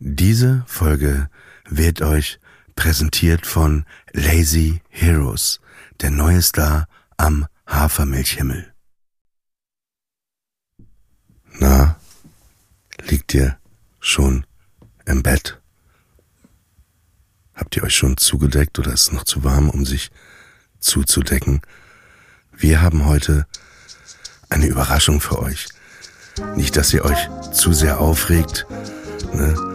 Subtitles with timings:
[0.00, 1.28] Diese Folge
[1.68, 2.38] wird euch
[2.76, 5.60] präsentiert von Lazy Heroes,
[6.00, 6.86] der neue Star
[7.16, 8.72] am Hafermilchhimmel.
[11.58, 11.96] Na,
[13.08, 13.58] liegt ihr
[13.98, 14.46] schon
[15.04, 15.60] im Bett?
[17.54, 20.12] Habt ihr euch schon zugedeckt oder ist es noch zu warm, um sich
[20.78, 21.60] zuzudecken?
[22.52, 23.48] Wir haben heute
[24.48, 25.66] eine Überraschung für euch.
[26.54, 28.64] Nicht, dass ihr euch zu sehr aufregt.
[29.32, 29.67] Ne?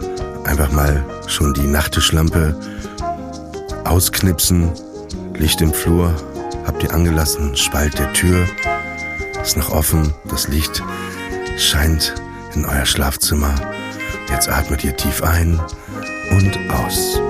[0.44, 2.56] Einfach mal schon die Nachttischlampe
[3.84, 4.70] ausknipsen.
[5.36, 6.14] Licht im Flur.
[6.66, 7.56] Habt ihr angelassen.
[7.56, 8.46] Spalt der Tür.
[9.42, 10.14] Ist noch offen.
[10.28, 10.82] Das Licht
[11.56, 12.14] scheint
[12.54, 13.54] in euer Schlafzimmer.
[14.30, 15.60] Jetzt atmet ihr tief ein
[16.30, 17.20] und aus.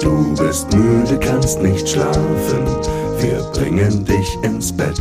[0.00, 2.66] Du bist müde, kannst nicht schlafen.
[3.18, 5.00] Wir bringen dich ins Bett.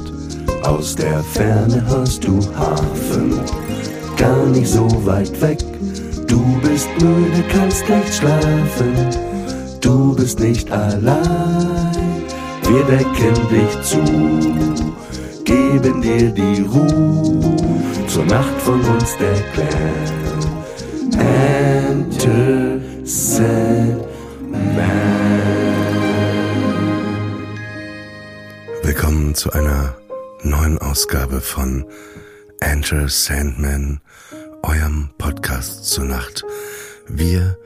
[0.63, 3.39] Aus der Ferne hörst du Hafen,
[4.17, 5.59] gar nicht so weit weg.
[6.27, 8.93] Du bist müde, kannst nicht schlafen.
[9.81, 11.91] Du bist nicht allein.
[12.63, 13.99] Wir decken dich zu,
[15.43, 17.55] geben dir die Ruhe.
[18.07, 20.23] Zur Nacht von uns der Clan.
[21.19, 24.13] Enter Sandman.
[28.83, 29.95] Willkommen zu einer
[30.43, 31.85] neuen Ausgabe von
[32.59, 33.99] Enter Sandman,
[34.63, 36.43] eurem Podcast zur Nacht.
[37.07, 37.57] Wir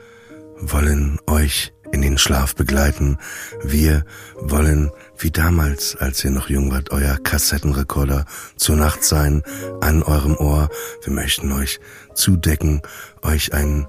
[0.60, 3.18] wollen euch in den Schlaf begleiten.
[3.62, 4.04] Wir
[4.36, 8.26] wollen, wie damals, als ihr noch jung wart, euer Kassettenrekorder
[8.56, 9.42] zur Nacht sein,
[9.80, 10.68] an eurem Ohr.
[11.04, 11.80] Wir möchten euch
[12.14, 12.82] zudecken,
[13.22, 13.86] euch einen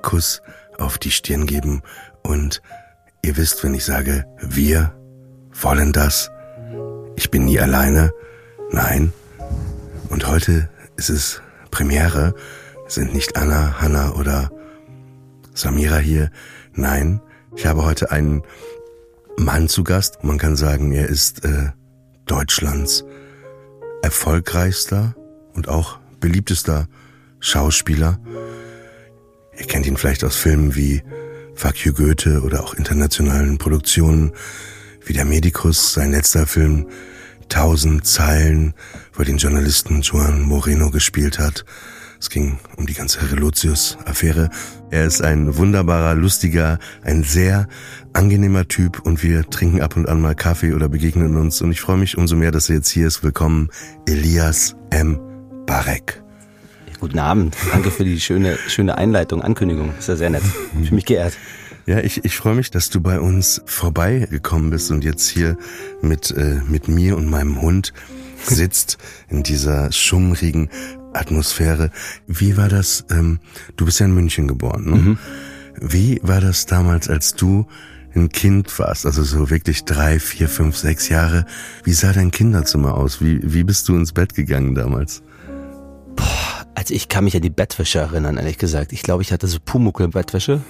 [0.00, 0.40] Kuss
[0.78, 1.82] auf die Stirn geben
[2.22, 2.62] und
[3.22, 4.94] ihr wisst, wenn ich sage, wir
[5.60, 6.30] wollen das.
[7.16, 8.12] Ich bin nie alleine.
[8.70, 9.12] Nein.
[10.08, 11.42] Und heute ist es
[11.72, 12.34] Premiere.
[12.86, 14.52] Sind nicht Anna, Hanna oder
[15.54, 16.30] Samira hier.
[16.74, 17.20] Nein,
[17.56, 18.42] ich habe heute einen
[19.36, 20.22] Mann zu Gast.
[20.22, 21.70] Man kann sagen, er ist äh,
[22.26, 23.04] Deutschlands
[24.02, 25.16] erfolgreichster
[25.54, 26.86] und auch beliebtester
[27.40, 28.20] Schauspieler.
[29.58, 31.02] Ihr kennt ihn vielleicht aus Filmen wie
[31.54, 34.32] Fuck you Goethe oder auch internationalen Produktionen
[35.04, 36.86] wie der Medikus, sein letzter Film
[37.48, 38.72] Tausend Zeilen,
[39.12, 41.64] wo er den Journalisten Juan Moreno gespielt hat.
[42.18, 44.48] Es ging um die ganze Relotius-Affäre.
[44.90, 47.66] Er ist ein wunderbarer, lustiger, ein sehr
[48.12, 51.80] angenehmer Typ und wir trinken ab und an mal Kaffee oder begegnen uns und ich
[51.80, 53.22] freue mich umso mehr, dass er jetzt hier ist.
[53.24, 53.70] Willkommen,
[54.06, 55.18] Elias M.
[55.66, 56.22] Barek.
[57.00, 57.56] Guten Abend.
[57.72, 59.92] Danke für die schöne, schöne Einleitung, Ankündigung.
[59.98, 60.44] Ist ja sehr nett.
[60.74, 61.36] Ich fühle mich geehrt.
[61.86, 65.56] Ja, ich, ich freue mich, dass du bei uns vorbeigekommen bist und jetzt hier
[66.00, 67.92] mit, äh, mit mir und meinem Hund
[68.44, 68.98] sitzt
[69.28, 70.68] in dieser schummrigen
[71.12, 71.90] Atmosphäre.
[72.26, 73.04] Wie war das?
[73.10, 73.40] Ähm,
[73.76, 74.84] du bist ja in München geboren.
[74.84, 74.96] Ne?
[74.96, 75.18] Mhm.
[75.80, 77.66] Wie war das damals, als du
[78.14, 81.46] ein Kind warst, also so wirklich drei, vier, fünf, sechs Jahre?
[81.84, 83.20] Wie sah dein Kinderzimmer aus?
[83.20, 85.22] Wie, wie bist du ins Bett gegangen damals?
[86.74, 88.92] Also ich kann mich an die Bettwäsche erinnern, ehrlich gesagt.
[88.92, 90.60] Ich glaube, ich hatte so Pumuckl-Bettwäsche.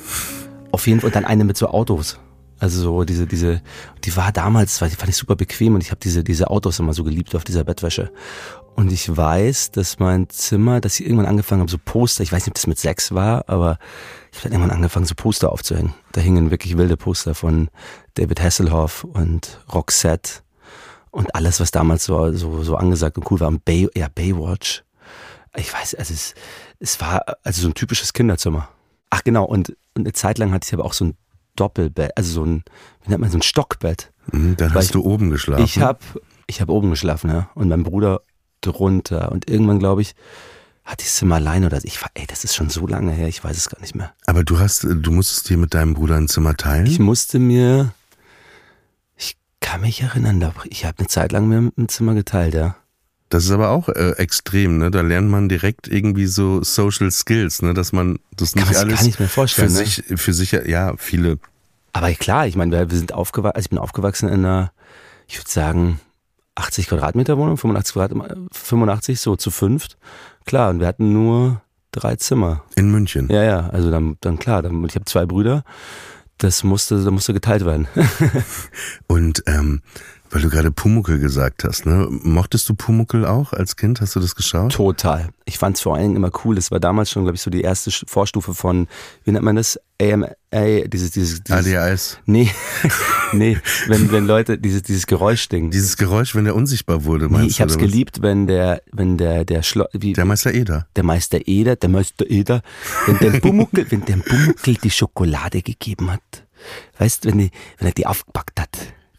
[0.71, 2.19] Auf jeden Fall und dann eine mit so Autos.
[2.63, 3.61] Also so diese, diese,
[4.05, 6.95] die war damals, die fand ich super bequem und ich habe diese, diese Autos immer
[6.95, 8.13] so geliebt auf dieser Bettwäsche.
[8.77, 12.43] Und ich weiß, dass mein Zimmer, dass ich irgendwann angefangen habe, so Poster, ich weiß
[12.43, 13.81] nicht, ob das mit sechs war, aber
[14.31, 15.93] ich habe irgendwann angefangen, so Poster aufzuhängen.
[16.13, 17.69] Da hingen wirklich wilde Poster von
[18.15, 20.43] David Hasselhoff und Roxette
[21.11, 23.49] und alles, was damals so, so, so angesagt und cool war.
[23.49, 24.85] Und Bay, ja, Baywatch.
[25.57, 26.37] Ich weiß, also es,
[26.79, 28.69] es war also so ein typisches Kinderzimmer.
[29.11, 31.17] Ach genau, und, und eine Zeit lang hatte ich aber auch so ein
[31.57, 32.65] Doppelbett, also so ein,
[33.03, 34.13] wie nennt man so ein Stockbett.
[34.33, 35.65] Mhm, dann hast ich- du oben geschlafen.
[35.65, 35.99] Ich habe
[36.47, 37.51] ich hab oben geschlafen, ja.
[37.55, 38.21] Und mein Bruder
[38.61, 39.33] drunter.
[39.33, 40.15] Und irgendwann, glaube ich,
[40.85, 43.43] hatte ich Zimmer alleine oder ich war, ey, das ist schon so lange her, ich
[43.43, 44.13] weiß es gar nicht mehr.
[44.27, 46.87] Aber du hast, du musstest dir mit deinem Bruder ein Zimmer teilen?
[46.87, 47.93] Ich musste mir,
[49.17, 52.77] ich kann mich erinnern, ich habe eine Zeit lang mir ein Zimmer geteilt, ja.
[53.33, 54.91] Das ist aber auch äh, extrem, ne?
[54.91, 57.73] Da lernt man direkt irgendwie so Social Skills, ne?
[57.73, 59.87] Dass man das Kann nicht alles gar nicht mehr vorstellen, für ne?
[59.87, 61.39] sich, für sich, ja, viele.
[61.95, 64.71] Aber klar, ich meine, wir, wir sind aufgewachsen, also ich bin aufgewachsen in einer,
[65.29, 65.99] ich würde sagen,
[66.57, 69.97] 80 Quadratmeter Wohnung, 85 Quadratmeter, 85, so zu fünft.
[70.45, 72.65] Klar, und wir hatten nur drei Zimmer.
[72.77, 73.29] In München.
[73.31, 75.65] Ja, ja, also dann, dann klar, dann, ich habe zwei Brüder,
[76.37, 77.89] das musste, das musste geteilt werden.
[79.07, 79.81] Und ähm,
[80.33, 82.09] Weil du gerade Pumuckel gesagt hast, ne?
[82.11, 84.01] Mochtest du Pumuckel auch als Kind?
[84.01, 84.73] Hast du das geschaut?
[84.73, 85.29] Total.
[85.45, 86.55] Ich fand es vor allen Dingen immer cool.
[86.55, 88.89] Das war damals schon, glaube ich, so die erste Vorstufe von,
[89.25, 89.79] wie nennt man das?
[90.01, 90.29] AMA,
[90.87, 92.19] dieses, dieses, dieses ADHS.
[92.25, 92.51] Nee,
[93.33, 93.59] nee,
[93.89, 95.71] wenn, wenn Leute, dieses, dieses Geräuschding.
[95.71, 97.63] Dieses Geräusch, wenn der unsichtbar wurde, nee, meinst ich du?
[97.65, 97.81] hab's was?
[97.83, 100.87] geliebt, wenn der, wenn der, der Schlo wie, Der Meister Eder.
[100.97, 102.63] der Meister Eder, der Meister Eder,
[103.07, 106.47] wenn dem Pumuckel, wenn dem Pumuckel die Schokolade gegeben hat.
[106.99, 108.71] Weißt, wenn, die, wenn er die aufgepackt hat.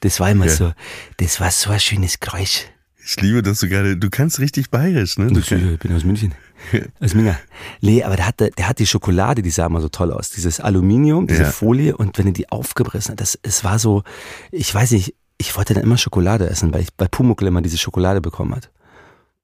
[0.04, 0.52] Das war immer Ja.
[0.52, 0.74] so,
[1.18, 2.66] das war so ein schönes Geräusch.
[3.06, 5.28] Ich liebe, dass du gerade, du kannst richtig bayerisch, ne?
[5.28, 6.34] Du Ich bin aus München.
[7.02, 7.38] Aus Minga.
[7.82, 10.30] Nee, aber der hat, der hat die Schokolade, die sah immer so toll aus.
[10.30, 11.52] Dieses Aluminium, diese Ja.
[11.52, 14.04] Folie und wenn er die aufgebrissen hat, das, es war so,
[14.52, 17.78] ich weiß nicht, ich wollte dann immer Schokolade essen, weil ich bei Pumuckl immer diese
[17.78, 18.70] Schokolade bekommen hat.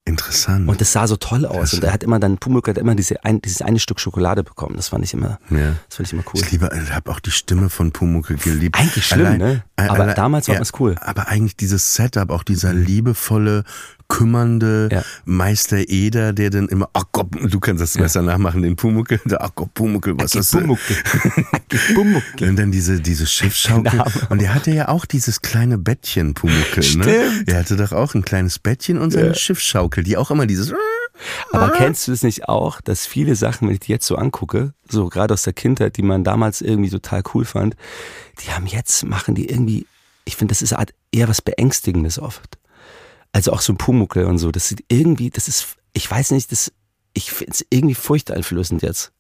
[0.10, 0.68] Interessant.
[0.68, 1.74] Und das sah so toll aus.
[1.74, 4.76] Und er hat immer dann, Pumuckl hat immer diese ein, dieses eine Stück Schokolade bekommen.
[4.76, 5.76] Das fand ich immer, ja.
[5.88, 6.42] das fand ich immer cool.
[6.42, 8.78] Ich liebe, ich habe auch die Stimme von Pumuckl geliebt.
[8.78, 9.64] Eigentlich schlimm, ne?
[9.76, 10.96] Aber damals war das cool.
[11.00, 13.64] Aber eigentlich dieses Setup, auch dieser liebevolle,
[14.10, 15.04] kümmernde Ja.
[15.24, 19.42] Meister Eder, der dann immer, ach Gott, du kannst das besser nachmachen, den Pumuckl, der,
[19.42, 20.62] ach Gott, Pumuckl, was ist das?
[20.62, 20.96] Pumuckl.
[21.94, 22.50] Pumuckl.
[22.50, 23.96] Und dann diese, diese Schiffsschaukel.
[23.96, 24.12] Name.
[24.30, 26.84] Und er hatte ja auch dieses kleine Bettchen, Pumuckl, ne?
[26.84, 27.48] Stimmt.
[27.48, 29.34] Er hatte doch auch ein kleines Bettchen und seine Ja.
[29.36, 30.74] Schiffsschaukel, die auch immer dieses,
[31.52, 34.74] Aber kennst du das nicht auch, dass viele Sachen, wenn ich die jetzt so angucke,
[34.88, 37.76] so gerade aus der Kindheit, die man damals irgendwie total cool fand,
[38.44, 39.86] die haben jetzt, machen die irgendwie,
[40.26, 42.58] ich finde, das ist Art eher was Beängstigendes oft.
[43.32, 46.52] Also auch so ein Pumuckl und so, das sieht irgendwie, das ist, ich weiß nicht,
[46.52, 46.72] das,
[47.14, 49.12] ich finde es irgendwie furchteinflößend jetzt.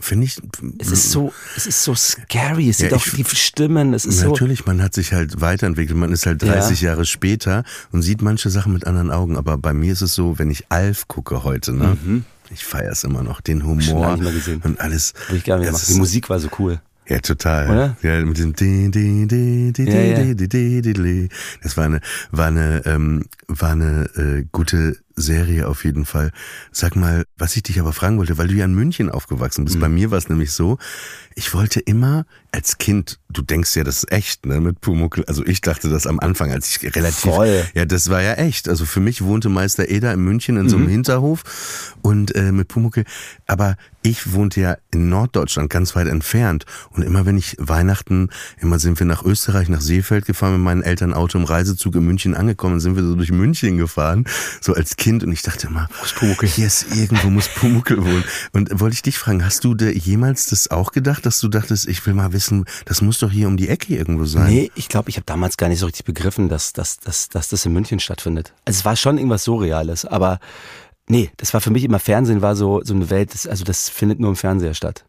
[0.00, 0.40] finde ich,
[0.78, 4.20] Es ist so, es ist so scary, es Ja, sind auch die Stimmen, es ist
[4.20, 5.98] so, Natürlich, man hat sich halt weiterentwickelt.
[5.98, 6.54] Man ist halt Ja.
[6.54, 7.62] 30 Jahre später
[7.92, 9.36] und sieht manche Sachen mit anderen Augen.
[9.36, 12.24] Aber bei mir ist es so, wenn ich Alf gucke heute, ne?
[12.50, 13.64] Ich feiere es immer noch, den Mhm.
[13.64, 15.12] Humor nicht und alles.
[15.28, 15.82] würde ich Es machen.
[15.82, 16.80] ist- Die Musik war so cool.
[17.08, 17.70] Ja, total.
[17.70, 17.96] Oder?
[18.02, 20.24] Ja, mit diesem di, di, di, di, Ja, ja.
[20.24, 21.28] di, di, di, di, di.
[21.62, 22.00] Das war eine,
[22.32, 26.30] war eine, ähm, war eine äh, gute Serie auf jeden Fall.
[26.72, 29.76] Sag mal, was ich dich aber fragen wollte, weil du ja in München aufgewachsen bist.
[29.76, 29.80] Mhm.
[29.80, 30.78] Bei mir war es nämlich so,
[31.34, 35.24] ich wollte immer als Kind, du denkst ja, das ist echt, ne, mit Pumuckl.
[35.26, 37.64] Also ich dachte das am Anfang, als ich relativ, Voll.
[37.74, 38.68] ja, das war ja echt.
[38.68, 40.82] Also für mich wohnte Meister Eder in München in so Mhm.
[40.84, 43.04] einem Hinterhof und äh, mit Pumuckl.
[43.46, 46.64] Aber ich wohnte ja in Norddeutschland, ganz weit entfernt.
[46.90, 50.82] Und immer wenn ich Weihnachten, immer sind wir nach Österreich, nach Seefeld gefahren mit meinen
[50.82, 54.24] Eltern Auto im Reisezug in München angekommen, sind wir so durch München gefahren,
[54.60, 55.05] so als Kind.
[55.06, 55.88] Und ich dachte immer,
[56.42, 58.24] hier ist irgendwo muss Pumuckl wohnen.
[58.52, 61.88] Und wollte ich dich fragen, hast du da jemals das auch gedacht, dass du dachtest,
[61.88, 64.52] ich will mal wissen, das muss doch hier um die Ecke irgendwo sein?
[64.52, 67.48] Nee, ich glaube, ich habe damals gar nicht so richtig begriffen, dass, dass, dass, dass
[67.48, 68.52] das in München stattfindet.
[68.64, 70.40] Also es war schon irgendwas Surreales, aber
[71.08, 73.88] nee, das war für mich immer Fernsehen war so, so eine Welt, das, also das
[73.88, 75.04] findet nur im Fernseher statt.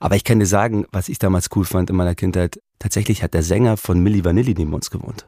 [0.00, 3.34] Aber ich kann dir sagen, was ich damals cool fand in meiner Kindheit, tatsächlich hat
[3.34, 5.26] der Sänger von Milli Vanilli neben uns gewohnt.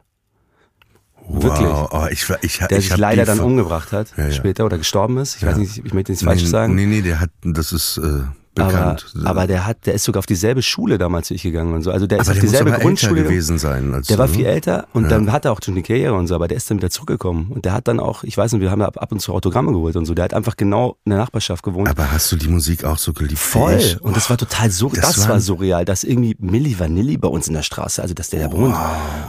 [1.27, 1.67] Wow, wirklich.
[1.67, 4.31] Oh, ich, ich, Der ich sich leider dann umgebracht hat, Ja, ja.
[4.31, 5.37] später oder gestorben ist.
[5.37, 6.75] Ich weiß nicht, ich möchte nichts falsch nee, sagen.
[6.75, 8.23] Nee, nee, der hat, das ist äh,
[8.55, 9.05] bekannt.
[9.23, 11.91] aber der hat, der ist sogar auf dieselbe Schule damals wie ich gegangen und so.
[11.91, 13.93] Also der ist Aber auf der muss dieselbe aber älter Grundschule gewesen sein.
[13.93, 14.49] Als Der war du, viel ne?
[14.51, 15.09] älter und Ja.
[15.09, 17.47] dann hat er auch schon die Karriere und so, aber der ist dann wieder zurückgekommen.
[17.51, 19.33] Und der hat dann auch, ich weiß nicht, wir haben da ab ab und zu
[19.33, 20.13] Autogramme geholt und so.
[20.13, 21.89] Der hat einfach genau in der Nachbarschaft gewohnt.
[21.89, 23.37] Aber hast du die Musik auch so geliebt?
[23.39, 23.75] Voll.
[23.75, 24.01] Ich?
[24.01, 27.27] Und das war total so, Das das, war- war surreal, dass irgendwie Milli Vanilli bei
[27.27, 28.75] uns in der Straße, also dass der da wohnt.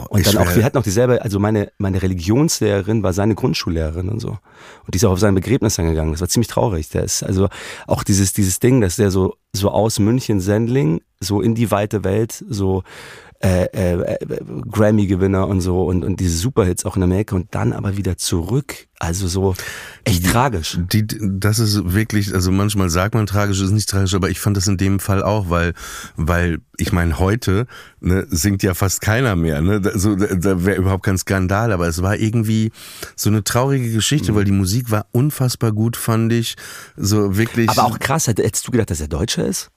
[0.09, 3.35] Und ich dann auch, wär- wir hatten auch dieselbe, also meine, meine Religionslehrerin war seine
[3.35, 4.29] Grundschullehrerin und so.
[4.31, 6.13] Und die ist auch auf sein Begräbnis angegangen.
[6.13, 6.89] Das war ziemlich traurig.
[6.91, 7.49] Der ist also
[7.87, 9.16] auch dieses, dieses Ding, dass der so,
[9.53, 12.83] so aus München Sendling, so in die weite Welt, so
[13.47, 14.19] äh, äh, äh,
[14.71, 18.87] Grammy-Gewinner und so und, und diese Superhits auch in Amerika und dann aber wieder zurück.
[18.99, 19.55] Also so
[20.05, 20.79] echt tragisch.
[20.91, 24.57] Die, das ist wirklich, also manchmal sagt man tragisch, ist nicht tragisch, aber ich fand
[24.57, 25.75] das in dem Fall auch, weil,
[26.17, 27.67] weil ich meine, heute
[28.01, 29.61] ne, singt ja fast keiner mehr.
[29.61, 29.81] Ne?
[29.83, 32.73] Da- So, da, da wäre überhaupt kein Skandal, aber es war irgendwie
[33.17, 34.37] so eine traurige Geschichte, Mhm.
[34.37, 36.57] weil die Musik war unfassbar gut, fand ich.
[36.97, 37.69] So wirklich.
[37.69, 39.71] Aber auch krass, hätt- hättest du gedacht, dass er Deutscher ist?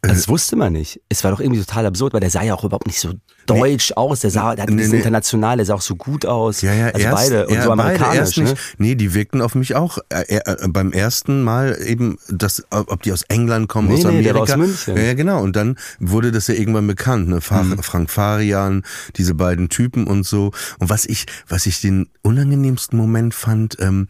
[0.00, 1.00] Also das wusste man nicht.
[1.08, 3.14] Es war doch irgendwie total absurd, weil der sah ja auch überhaupt nicht so
[3.46, 4.20] deutsch aus.
[4.20, 4.96] Der sah, der hatte Nee, nee.
[4.98, 6.60] international, der sah auch so gut aus.
[6.60, 8.36] Ja, ja, also erst, beide und ja, so beide amerikanisch.
[8.36, 8.48] nicht.
[8.52, 8.54] ne?
[8.78, 13.12] Nee, die wirkten auf mich auch äh, äh, beim ersten Mal eben, das, ob die
[13.12, 14.24] aus England kommen, Nee, aus nee, Amerika.
[14.28, 14.96] der war aus München.
[14.96, 15.42] Ja, ja, genau.
[15.42, 17.40] Und dann wurde das ja irgendwann bekannt, ne?
[17.40, 17.82] Fa Mhm.
[17.82, 18.84] Frank Farian,
[19.16, 20.52] diese beiden Typen und so.
[20.78, 24.06] Und was ich, was ich den unangenehmsten Moment fand, ähm,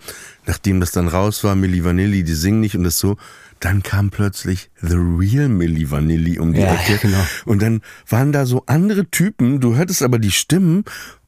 [0.47, 3.16] nachdem das dann raus war, Milli Vanilli, die singen nicht und das so,
[3.61, 6.93] dann kam plötzlich The Real Milli Vanilli um die Ja, Ecke.
[6.93, 7.27] ja, genau.
[7.45, 10.85] Und dann waren da so andere Typen, du hörtest aber die Stimmen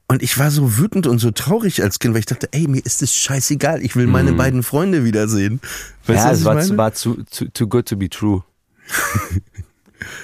[0.06, 2.84] und ich war so wütend und so traurig als Kind, weil ich dachte, ey, mir
[2.84, 5.60] ist es scheißegal, ich will meine beiden Freunde wiedersehen.
[6.06, 6.14] Weißt Mhm.
[6.14, 8.42] Ja, du, es war, zu, war zu, zu, too good to be true.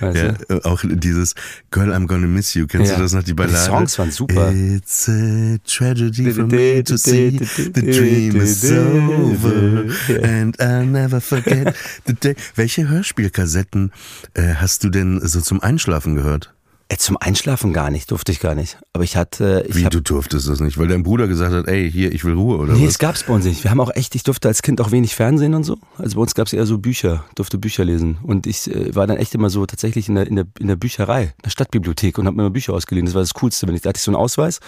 [0.00, 0.54] Weißt Ja, du?
[0.56, 1.34] äh, auch dieses
[1.70, 2.66] Girl, I'm gonna miss you.
[2.66, 2.96] Kennst Ja.
[2.96, 3.58] du das noch, die Ballade?
[3.58, 4.52] Die Songs waren super.
[4.52, 9.84] It's a tragedy for me to see the dream is over
[10.22, 11.74] and I'll never forget
[12.06, 12.34] the day.
[12.54, 13.92] Welche Hörspielkassetten
[14.34, 16.52] äh, hast du denn so zum Einschlafen gehört?
[16.88, 18.78] Äh, zum Einschlafen gar nicht, durfte ich gar nicht.
[18.92, 20.78] Aber ich hatte, ich Wie, hab, du durftest das nicht?
[20.78, 22.90] Weil dein Bruder gesagt hat, ey, hier, ich will Ruhe, oder Nee, was?
[22.90, 23.64] es gab's bei uns nicht.
[23.64, 25.78] Wir haben auch echt, ich durfte als Kind auch wenig Fernsehen und so.
[25.98, 28.18] Also bei uns gab's eher so Bücher, durfte Bücher lesen.
[28.22, 30.76] Und ich äh, war dann echt immer so tatsächlich in der, in der, in der
[30.76, 33.06] Bücherei, in der Stadtbibliothek und habe mir immer Bücher ausgeliehen.
[33.06, 34.60] Das war das Coolste, wenn ich, da hatte ich so einen Ausweis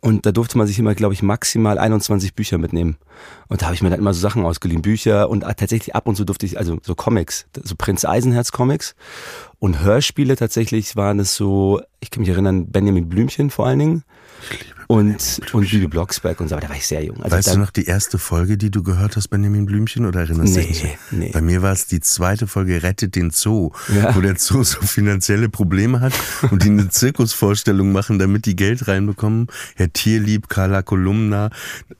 [0.00, 2.98] und da durfte man sich immer, glaube ich, maximal 21 Bücher mitnehmen.
[3.48, 6.06] Und da habe ich mir dann immer so Sachen ausgeliehen, Bücher und äh, tatsächlich ab
[6.06, 8.94] und zu durfte ich, also so Comics, so Prinz Eisenherz Comics
[9.60, 14.04] und Hörspiele tatsächlich waren es so, ich kann mich erinnern, Benjamin Blümchen vor allen Dingen.
[14.86, 17.22] Und, und Bibi Blocksberg und so, aber da war ich sehr jung.
[17.22, 20.56] Also Weißt du noch die erste Folge, die du gehört hast, Benjamin Blümchen, oder erinnerst
[20.56, 20.98] du Nee, dich?
[21.10, 21.30] nee.
[21.30, 24.16] Bei mir war es die zweite Folge Rettet den Zoo, Ja.
[24.16, 26.14] wo der Zoo so finanzielle Probleme hat
[26.50, 29.48] und die eine Zirkusvorstellung machen, damit die Geld reinbekommen.
[29.76, 31.50] Herr Tierlieb, Carla Kolumna,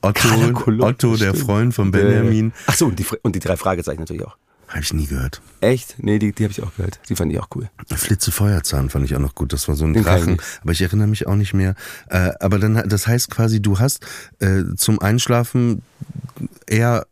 [0.01, 1.45] Otto, Carla Kolumna, Otto der stimmt.
[1.45, 2.53] Freund von Benjamin.
[2.69, 4.39] Ach so, und die, und die drei Fragezeichen natürlich auch.
[4.69, 5.41] Habe ich nie gehört.
[5.61, 5.97] Echt?
[5.99, 7.01] Nee, die, die habe ich auch gehört.
[7.09, 7.69] Die fand ich auch cool.
[7.97, 9.53] Flitze Feuerzahn fand ich auch noch gut.
[9.53, 10.33] Das war so ein Den ich Drachen.
[10.33, 10.43] nicht.
[10.63, 11.75] Aber ich erinnere mich auch nicht mehr.
[12.11, 14.07] Äh, aber dann, das heißt quasi, du hast
[14.41, 15.83] äh, zum Einschlafen
[16.67, 17.07] eher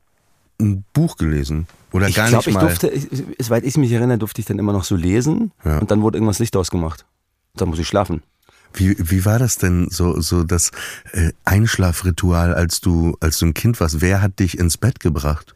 [0.61, 1.67] ein Buch gelesen.
[1.93, 2.61] Oder Ich gar glaube, nicht ich mal.
[2.61, 5.79] durfte, ich, ich- soweit ich mich erinnere, durfte ich dann immer noch so lesen Ja.
[5.79, 7.07] und dann wurde irgendwas Licht ausgemacht.
[7.55, 8.23] Dann muss ich schlafen.
[8.75, 10.71] Wie, wie war das denn so, so das
[11.13, 14.03] äh, Einschlafritual, als du, als du ein Kind warst?
[14.03, 15.55] Wer hat dich ins Bett gebracht?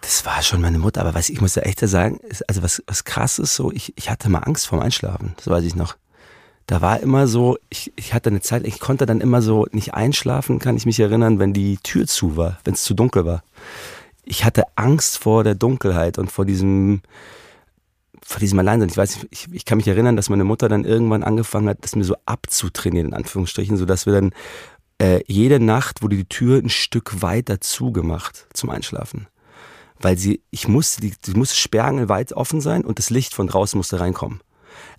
[0.00, 2.82] Das war schon meine Mutter, aber was ich muss ja echt sagen, ist, also was,
[2.86, 5.96] was krass ist, so, ich, ich hatte mal Angst vorm Einschlafen, das weiß ich noch.
[6.66, 9.94] Da war immer so, ich, ich hatte eine Zeit, ich konnte dann immer so nicht
[9.94, 13.42] einschlafen, kann ich mich erinnern, wenn die Tür zu war, wenn es zu dunkel war.
[14.24, 17.02] Ich hatte Angst vor der Dunkelheit und vor diesem,
[18.22, 18.88] vor diesem Alleinsein.
[18.88, 21.78] Ich weiß, nicht, ich, ich kann mich erinnern, dass meine Mutter dann irgendwann angefangen hat,
[21.80, 24.32] das mir so abzutrainieren, in Anführungsstrichen, so dass wir dann
[25.00, 29.26] äh, jede Nacht wurde die Tür ein Stück weiter zugemacht zum Einschlafen.
[30.00, 33.76] Weil sie, ich musste, die, die musste sperrangelweit offen sein und das Licht von draußen
[33.76, 34.40] musste reinkommen.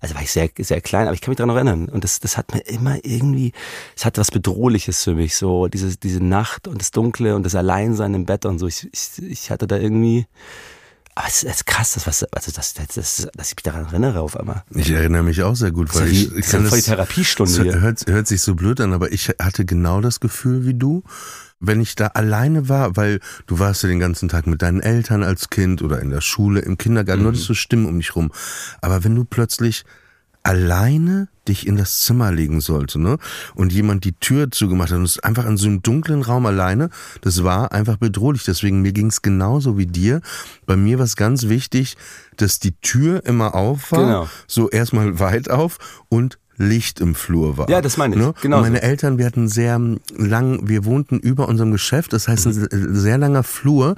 [0.00, 1.88] Also war ich sehr, sehr klein, aber ich kann mich daran noch erinnern.
[1.88, 3.52] Und das, das hat mir immer irgendwie,
[3.96, 7.54] es hat was Bedrohliches für mich, so diese, diese Nacht und das Dunkle und das
[7.54, 8.66] Alleinsein im Bett und so.
[8.66, 10.26] Ich, ich, ich hatte da irgendwie,
[11.14, 14.20] aber es ist krass, das, was, also das, das, das, dass ich mich daran erinnere
[14.20, 14.64] auf einmal.
[14.70, 16.78] Ich erinnere mich auch sehr gut, Das weil ich, ich das ist ja kann voll
[16.78, 17.80] die das, Therapiestunde es hier.
[17.80, 21.02] hört, hört sich so blöd an, aber ich hatte genau das Gefühl wie du,
[21.64, 25.22] wenn ich da alleine war, weil du warst ja den ganzen Tag mit deinen Eltern
[25.22, 27.32] als Kind oder in der Schule, im Kindergarten, Mhm.
[27.32, 28.32] das so Stimmen um dich rum.
[28.80, 29.84] Aber wenn du plötzlich
[30.42, 33.16] alleine dich in das Zimmer legen sollte, ne?
[33.54, 36.46] Und jemand die Tür zugemacht hat und es ist einfach in so einem dunklen Raum
[36.46, 36.90] alleine,
[37.20, 38.44] das war einfach bedrohlich.
[38.44, 40.20] Deswegen mir ging es genauso wie dir.
[40.66, 41.96] Bei mir war es ganz wichtig,
[42.36, 44.28] dass die Tür immer auf war, Genau.
[44.48, 45.78] so erstmal weit auf
[46.08, 47.68] und Licht im Flur war.
[47.70, 48.20] Ja, das meine ich.
[48.20, 48.34] Ne?
[48.42, 48.82] Genau Und meine so.
[48.82, 49.80] Eltern, wir hatten sehr
[50.16, 52.68] lang, wir wohnten über unserem Geschäft, das heißt ein Mhm.
[52.70, 53.96] se- sehr langer Flur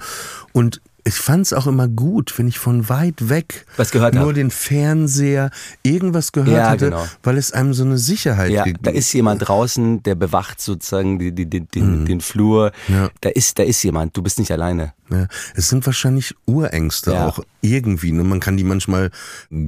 [0.52, 4.28] und ich fand es auch immer gut, wenn ich von weit weg Was gehört nur
[4.28, 4.34] hab.
[4.34, 5.50] den Fernseher
[5.82, 7.06] irgendwas gehört Ja, hatte, genau.
[7.22, 11.18] weil es einem so eine Sicherheit Ja, gegeben da ist jemand draußen, der bewacht sozusagen
[11.18, 12.72] die, die, die, den, den Flur.
[12.88, 12.94] Mhm.
[12.94, 13.10] Ja.
[13.20, 14.16] Da ist, da ist jemand.
[14.16, 14.94] Du bist nicht alleine.
[15.10, 17.26] Ja, es sind wahrscheinlich Urängste Ja.
[17.26, 18.12] auch irgendwie.
[18.12, 18.24] Ne?
[18.24, 19.10] Man kann die manchmal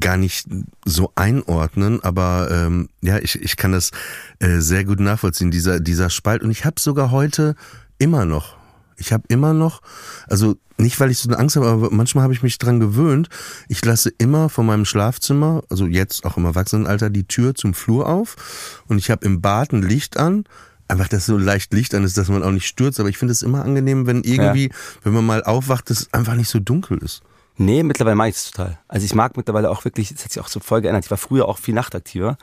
[0.01, 0.49] gar nicht
[0.87, 3.91] so einordnen, aber ähm, ja, ich, ich kann das
[4.39, 6.43] äh, sehr gut nachvollziehen, dieser, dieser Spalt.
[6.43, 7.55] Und ich habe sogar heute
[7.99, 8.56] immer noch.
[8.97, 9.83] Ich habe immer noch,
[10.29, 13.29] also nicht, weil ich so eine Angst habe, aber manchmal habe ich mich dran gewöhnt.
[13.69, 18.09] Ich lasse immer von meinem Schlafzimmer, also jetzt auch im Erwachsenenalter, die Tür zum Flur
[18.09, 20.45] auf und ich habe im Bad ein Licht an.
[20.89, 23.01] Einfach, dass so leicht Licht an ist, dass man auch nicht stürzt.
[23.01, 24.71] Aber ich finde es immer angenehm, wenn irgendwie,
[25.03, 27.23] wenn man mal aufwacht, dass es einfach nicht so dunkel ist.
[27.59, 28.79] Nee, mittlerweile mag ich es total.
[28.87, 31.07] Also ich mag mittlerweile auch wirklich, das hat sich auch so voll geändert.
[31.07, 32.37] Ich war früher auch viel nachtaktiver.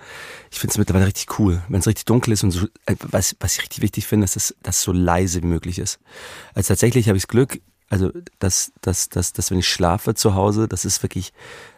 [0.50, 3.36] Ich finde es mittlerweile richtig cool, wenn es richtig dunkel ist und so, äh, was,
[3.40, 6.00] was ich richtig wichtig finde, ist, dass das so leise wie möglich ist.
[6.56, 10.34] Also tatsächlich habe ich das Glück, also dass, dass, dass, dass wenn ich schlafe zu
[10.34, 11.32] Hause, das ist wirklich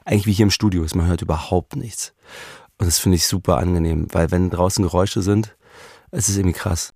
[0.06, 2.14] eigentlich wie hier im Studio ist, man hört überhaupt nichts.
[2.78, 5.58] Und das finde ich super angenehm, weil wenn draußen Geräusche sind,
[6.12, 6.94] es ist irgendwie krass.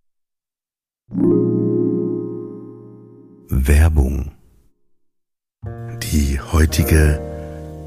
[3.50, 4.39] Werbung.
[6.12, 7.22] Die heutige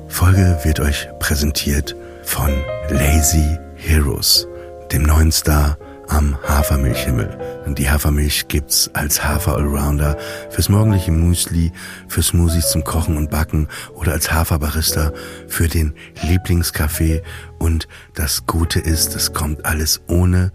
[0.07, 2.51] Folge wird euch präsentiert von
[2.89, 4.47] Lazy Heroes,
[4.93, 5.77] dem neuen Star
[6.07, 7.37] am Hafermilchhimmel.
[7.77, 10.17] Die Hafermilch gibt's als Hafer Allrounder
[10.51, 11.73] fürs morgendliche Müsli,
[12.07, 15.11] für Smoothies zum Kochen und Backen oder als Haferbarista
[15.49, 17.23] für den Lieblingskaffee.
[17.59, 20.53] Und das Gute ist, es kommt alles ohne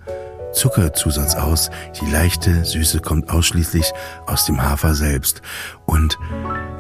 [0.54, 1.70] Zuckerzusatz aus.
[2.00, 3.92] Die leichte Süße kommt ausschließlich
[4.26, 5.42] aus dem Hafer selbst.
[5.86, 6.18] Und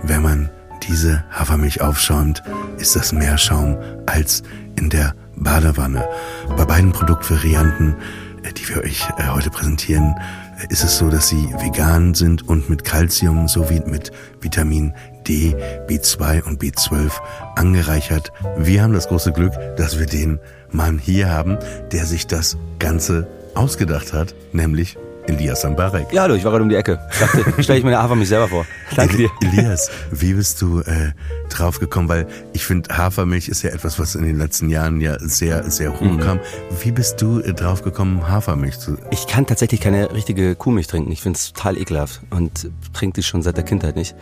[0.01, 0.49] wenn man
[0.83, 2.43] diese Hafermilch aufschäumt,
[2.77, 4.43] ist das mehr Schaum als
[4.75, 6.07] in der Badewanne.
[6.55, 7.95] Bei beiden Produktvarianten,
[8.43, 10.15] äh, die wir euch äh, heute präsentieren,
[10.59, 14.93] äh, ist es so, dass sie vegan sind und mit Calcium sowie mit Vitamin
[15.27, 15.55] D,
[15.87, 17.11] B2 und B12
[17.55, 18.31] angereichert.
[18.57, 20.39] Wir haben das große Glück, dass wir den
[20.71, 21.57] Mann hier haben,
[21.91, 26.11] der sich das Ganze ausgedacht hat, nämlich Elias Sambarek.
[26.13, 26.99] Ja, hallo, ich war gerade um die Ecke.
[27.19, 28.65] Dachte, stell ich mir Hafermilch selber vor.
[28.95, 29.29] Danke dir.
[29.41, 31.11] Elias, wie bist du äh,
[31.49, 32.07] drauf gekommen?
[32.07, 35.93] Weil ich finde, Hafermilch ist ja etwas, was in den letzten Jahren ja sehr, sehr
[35.93, 36.19] hoch mhm.
[36.19, 36.39] kam.
[36.81, 38.97] Wie bist du äh, drauf gekommen, Hafermilch zu?
[39.11, 41.11] Ich kann tatsächlich keine richtige Kuhmilch trinken.
[41.11, 44.15] Ich finde es total ekelhaft und trinke die schon seit der Kindheit nicht.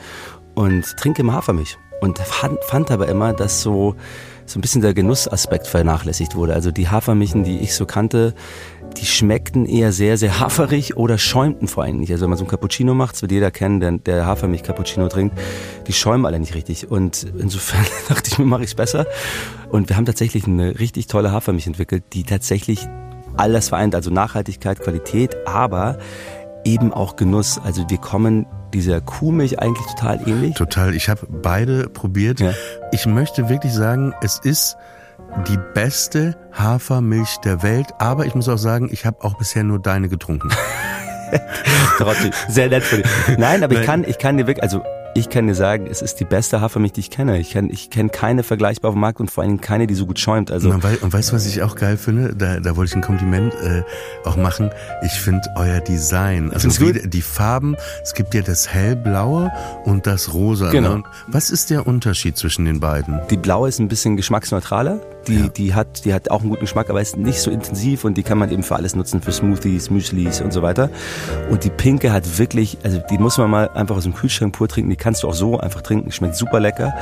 [0.56, 1.78] Und trinke immer Hafermilch.
[2.02, 3.96] Und fand, fand aber immer, dass so
[4.46, 6.54] so ein bisschen der Genussaspekt vernachlässigt wurde.
[6.54, 8.34] Also die Hafermilchen, die ich so kannte,
[8.98, 12.12] die schmeckten eher sehr, sehr haferig oder schäumten vor allem nicht.
[12.12, 15.38] Also wenn man so ein Cappuccino macht, das wird jeder kennen, der, der Hafermilch-Cappuccino trinkt,
[15.88, 16.90] die schäumen alle nicht richtig.
[16.90, 19.06] Und insofern dachte ich mir, mache ich es besser.
[19.70, 22.88] Und wir haben tatsächlich eine richtig tolle Hafermilch entwickelt, die tatsächlich
[23.38, 25.98] alles vereint, also Nachhaltigkeit, Qualität, aber
[26.64, 27.60] eben auch Genuss.
[27.64, 30.56] Also wir kommen dieser Kuhmilch eigentlich total ähnlich.
[30.56, 30.96] Total.
[30.96, 32.40] Ich habe beide probiert.
[32.40, 32.54] Ja.
[32.92, 34.78] Ich möchte wirklich sagen, es ist
[35.44, 39.80] die beste Hafermilch der Welt, aber ich muss auch sagen, ich habe auch bisher nur
[39.80, 40.50] deine getrunken.
[41.98, 43.38] Trotzdem, sehr nett für dich.
[43.38, 43.82] Nein, aber Nein.
[43.82, 44.84] ich kann, ich kann dir wirklich, also
[45.18, 47.40] ich kann dir sagen, es ist die beste Hafermilch, die ich kenne.
[47.40, 50.06] Ich kenne ich kenn keine vergleichbare auf dem Markt und vor allem keine, die so
[50.06, 50.52] gut schäumt.
[50.52, 52.36] Also und, und weißt du, was ich auch geil finde?
[52.36, 53.84] Da, da wollte ich ein Kompliment äh,
[54.26, 54.72] auch machen.
[55.04, 59.54] Ich finde euer Design, also wie, die Farben, es gibt ja das hellblaue
[59.86, 60.66] und das rosa.
[60.66, 60.72] Ne?
[60.72, 60.96] Genau.
[60.98, 61.04] Ne?
[61.28, 63.22] Was ist der Unterschied zwischen den beiden?
[63.30, 65.00] Die blaue ist ein bisschen geschmacksneutraler.
[65.28, 65.48] Die, ja.
[65.48, 68.22] die, hat, die hat auch einen guten Geschmack, aber ist nicht so intensiv und die
[68.22, 70.90] kann man eben für alles nutzen, für Smoothies, Müslis und so weiter.
[71.50, 74.68] Und die pinke hat wirklich, also die muss man mal einfach aus dem Kühlschrank pur
[74.68, 74.92] trinken.
[74.92, 76.12] Die kannst du auch so einfach trinken.
[76.12, 76.96] Schmeckt super lecker.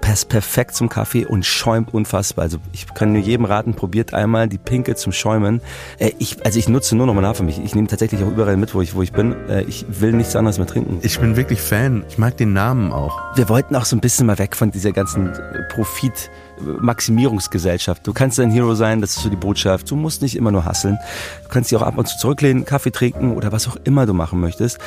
[0.00, 2.44] Passt perfekt zum Kaffee und schäumt unfassbar.
[2.44, 5.60] Also ich kann nur jedem raten, probiert einmal die Pinke zum Schäumen.
[5.98, 7.62] Äh, ich, also ich nutze nur noch mal für mich.
[7.62, 9.36] Ich nehme tatsächlich auch überall mit, wo ich, wo ich bin.
[9.50, 10.98] Äh, ich will nichts anderes mehr trinken.
[11.02, 12.04] Ich bin wirklich Fan.
[12.08, 13.20] Ich mag den Namen auch.
[13.36, 15.30] Wir wollten auch so ein bisschen mal weg von dieser ganzen
[15.68, 16.30] Profit-
[16.60, 18.06] Maximierungsgesellschaft.
[18.06, 19.90] Du kannst ein Hero sein, das ist so die Botschaft.
[19.90, 20.98] Du musst nicht immer nur hasseln.
[21.42, 24.14] Du kannst dich auch ab und zu zurücklehnen, Kaffee trinken oder was auch immer du
[24.14, 24.78] machen möchtest.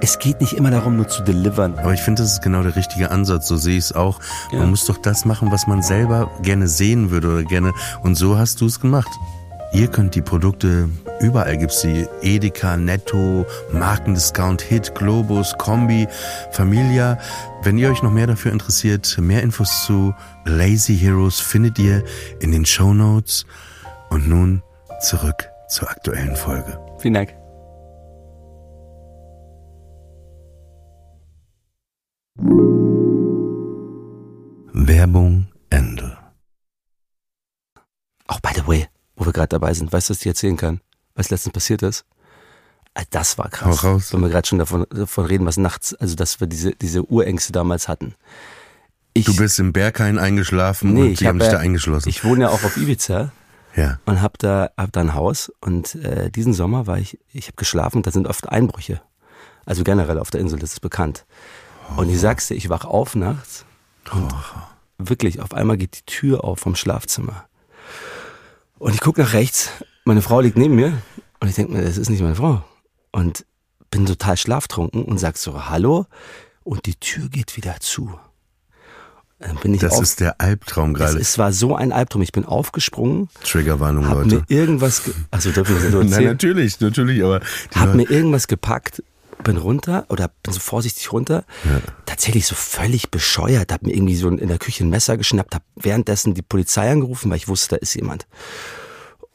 [0.00, 1.78] Es geht nicht immer darum, nur zu delivern.
[1.78, 3.48] Aber ich finde, das ist genau der richtige Ansatz.
[3.48, 4.20] So sehe ich es auch.
[4.52, 4.60] Ja.
[4.60, 7.72] Man muss doch das machen, was man selber gerne sehen würde oder gerne.
[8.02, 9.10] Und so hast du es gemacht.
[9.72, 10.88] Ihr könnt die Produkte,
[11.20, 16.06] überall gibt's sie, Edeka, Netto, Markendiscount, Hit, Globus, Kombi,
[16.52, 17.18] Familia.
[17.62, 22.04] Wenn ihr euch noch mehr dafür interessiert, mehr Infos zu Lazy Heroes findet ihr
[22.40, 23.44] in den Show Notes.
[24.08, 24.62] Und nun
[25.00, 26.78] zurück zur aktuellen Folge.
[26.98, 27.34] Vielen Dank.
[34.72, 36.16] Werbung Ende.
[38.28, 40.80] Auch by the way, wo wir gerade dabei sind, weißt du, was ich erzählen kann?
[41.14, 42.04] Was letztens passiert ist?
[42.94, 43.82] Ah, das war krass.
[43.82, 44.12] Hau raus.
[44.12, 47.52] Wenn wir gerade schon davon, davon reden, was nachts, also dass wir diese, diese Urängste
[47.52, 48.14] damals hatten.
[49.12, 52.08] Ich, du bist im Berghain eingeschlafen nee, und die haben dich da eingeschlossen.
[52.08, 53.32] Ich wohne ja auch auf Ibiza.
[53.74, 53.98] Ja.
[54.06, 57.56] Und hab da, hab da ein Haus und äh, diesen Sommer war ich, ich habe
[57.56, 59.02] geschlafen da sind oft Einbrüche.
[59.66, 61.26] Also generell auf der Insel, das ist bekannt.
[61.90, 62.00] Oh.
[62.00, 63.66] Und ich sag's dir, ich wach auf nachts
[64.12, 64.58] und oh.
[64.98, 67.46] wirklich, auf einmal geht die Tür auf vom Schlafzimmer.
[68.78, 69.70] Und ich gucke nach rechts,
[70.04, 70.92] meine Frau liegt neben mir
[71.40, 72.62] und ich denke mir, das ist nicht meine Frau.
[73.12, 73.46] Und
[73.90, 76.06] bin total schlaftrunken und sag so, hallo,
[76.64, 78.18] und die Tür geht wieder zu.
[79.38, 81.18] Dann bin ich das auf, ist der Albtraum gerade.
[81.18, 82.22] Es war so ein Albtraum.
[82.22, 83.28] Ich bin aufgesprungen.
[83.44, 84.36] Triggerwarnung, hab Leute.
[84.36, 87.40] mir irgendwas, also dürfen wir das so Nein, natürlich, natürlich, aber.
[87.74, 89.02] Hab mir irgendwas gepackt,
[89.42, 91.44] bin runter oder bin so vorsichtig runter.
[91.64, 91.80] Ja.
[92.04, 93.72] Tatsächlich so völlig bescheuert.
[93.72, 97.30] Hab mir irgendwie so in der Küche ein Messer geschnappt, hab währenddessen die Polizei angerufen,
[97.30, 98.26] weil ich wusste, da ist jemand.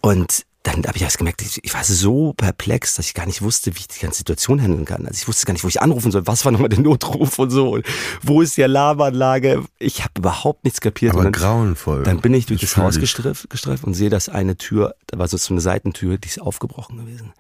[0.02, 3.42] Und dann habe ich erst gemerkt, ich, ich, war so perplex, dass ich gar nicht
[3.42, 5.08] wusste, wie ich die ganze Situation handeln kann.
[5.08, 6.28] Also ich wusste gar nicht, wo ich anrufen soll.
[6.28, 7.72] Was war nochmal der Notruf und so?
[7.72, 7.86] Und
[8.22, 9.64] wo ist die Alarmanlage?
[9.80, 11.14] Ich habe überhaupt nichts kapiert.
[11.14, 12.04] Aber dann, grauenvoll.
[12.04, 15.18] Dann bin ich durch das, das Haus gestreift, gestreift und sehe, dass eine Tür, da
[15.18, 17.34] war so eine Seitentür, die ist aufgebrochen gewesen.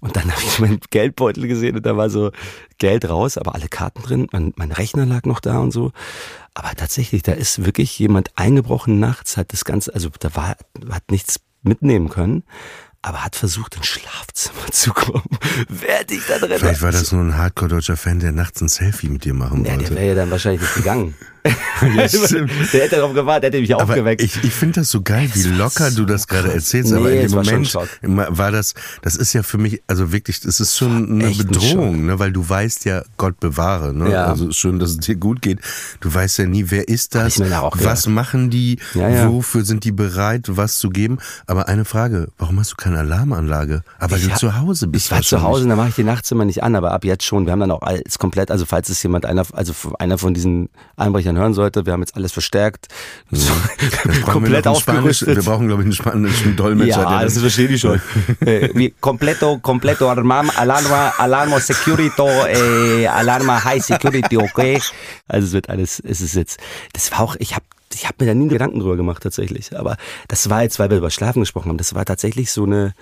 [0.00, 2.30] Und dann habe ich meinen Geldbeutel gesehen und da war so
[2.76, 4.26] Geld raus, aber alle Karten drin.
[4.32, 5.92] Mein, mein Rechner lag noch da und so.
[6.52, 10.56] Aber tatsächlich, da ist wirklich jemand eingebrochen nachts, hat das Ganze, also da war,
[10.90, 12.44] hat nichts mitnehmen können,
[13.02, 15.24] aber hat versucht, ins Schlafzimmer zu kommen.
[15.68, 19.08] Wer dich da drin Vielleicht war das nur ein Hardcore-deutscher Fan, der nachts ein Selfie
[19.08, 19.70] mit dir machen wollte.
[19.70, 21.14] Ja, der wäre ja dann wahrscheinlich nicht gegangen.
[21.82, 24.22] Ja, der hätte darauf gewartet, der hätte mich Aber aufgeweckt.
[24.22, 26.90] ich, ich finde das so geil, wie war locker du das gerade erzählst.
[26.92, 27.88] Nee, aber in dem war Moment Schock.
[28.02, 32.18] war das, das ist ja für mich, also wirklich, es ist schon eine Bedrohung, ne,
[32.18, 34.10] weil du weißt ja, Gott bewahre, ne?
[34.10, 34.26] Ja.
[34.26, 35.60] Also ist schön, dass es dir gut geht.
[36.00, 39.30] Du weißt ja nie, wer ist das, auch was machen die, Ja, ja.
[39.32, 41.18] wofür sind die bereit, was zu geben.
[41.46, 43.82] Aber eine Frage, warum hast du keine Alarmanlage?
[43.98, 45.42] Aber Ich du hab- zu Hause bist Ich war zu.
[45.42, 47.44] Hause, da mache ich die Nachtzimmer nicht an, aber ab jetzt schon.
[47.46, 50.68] Wir haben dann auch alles komplett, also falls es jemand, einer, also einer von diesen
[50.96, 52.88] Einbrechern hören sollte, wir haben jetzt alles verstärkt,
[53.30, 53.44] brauchen
[54.04, 55.36] wir komplett Spanisch, aufgerüstet.
[55.36, 57.02] wir brauchen, glaube ich, einen spanischen Dolmetscher.
[57.02, 58.00] ja, das verstehe ich schon.
[58.40, 64.80] äh, wie completo, completo alarm, alarma, alarmo securito, äh, alarma high security, okay.
[65.28, 66.58] Also es wird alles, es ist jetzt,
[66.92, 69.96] das war auch, ich habe ich hab mir da nie Gedanken drüber gemacht tatsächlich, aber
[70.28, 72.94] das war jetzt, weil wir über Schlafen gesprochen haben, das war tatsächlich so eine,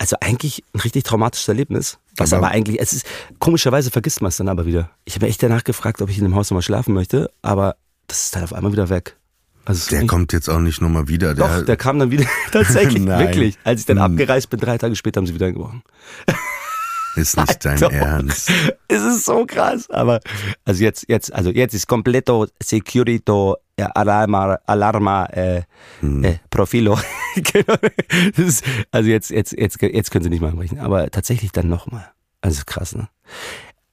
[0.00, 1.98] also eigentlich ein richtig traumatisches Erlebnis.
[2.16, 3.06] Was Aber- aber, eigentlich, es ist,
[3.38, 4.90] komischerweise vergisst man es dann aber wieder.
[5.04, 7.76] Ich habe echt danach gefragt, ob ich in dem Haus nochmal schlafen möchte, aber
[8.08, 9.16] das ist dann auf einmal wieder weg.
[9.66, 11.34] Also Der kommt jetzt auch nicht nochmal wieder.
[11.34, 13.58] Der, doch, der kam dann wieder, tatsächlich, wirklich.
[13.62, 14.12] Als ich dann Hm.
[14.12, 15.82] abgereist bin, drei Tage später haben sie wieder angebrochen.
[17.16, 17.92] ist nicht dein Doch.
[17.92, 18.50] Ernst.
[18.88, 20.20] Es ist so krass, aber,
[20.64, 25.62] also jetzt, jetzt, also jetzt ist completo securito alarma, alarma, äh,
[26.00, 26.24] Hm.
[26.24, 26.98] äh, profilo.
[27.36, 27.74] Genau.
[28.36, 32.10] ist, also jetzt, jetzt, jetzt, jetzt können sie nicht mal anbrechen, aber tatsächlich dann nochmal.
[32.40, 33.08] Also krass, ne?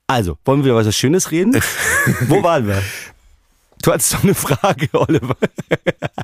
[0.08, 1.54] Also, wollen wir über was Schönes reden?
[2.28, 2.82] Wo waren wir?
[3.88, 5.38] Du hattest doch eine Frage, Oliver.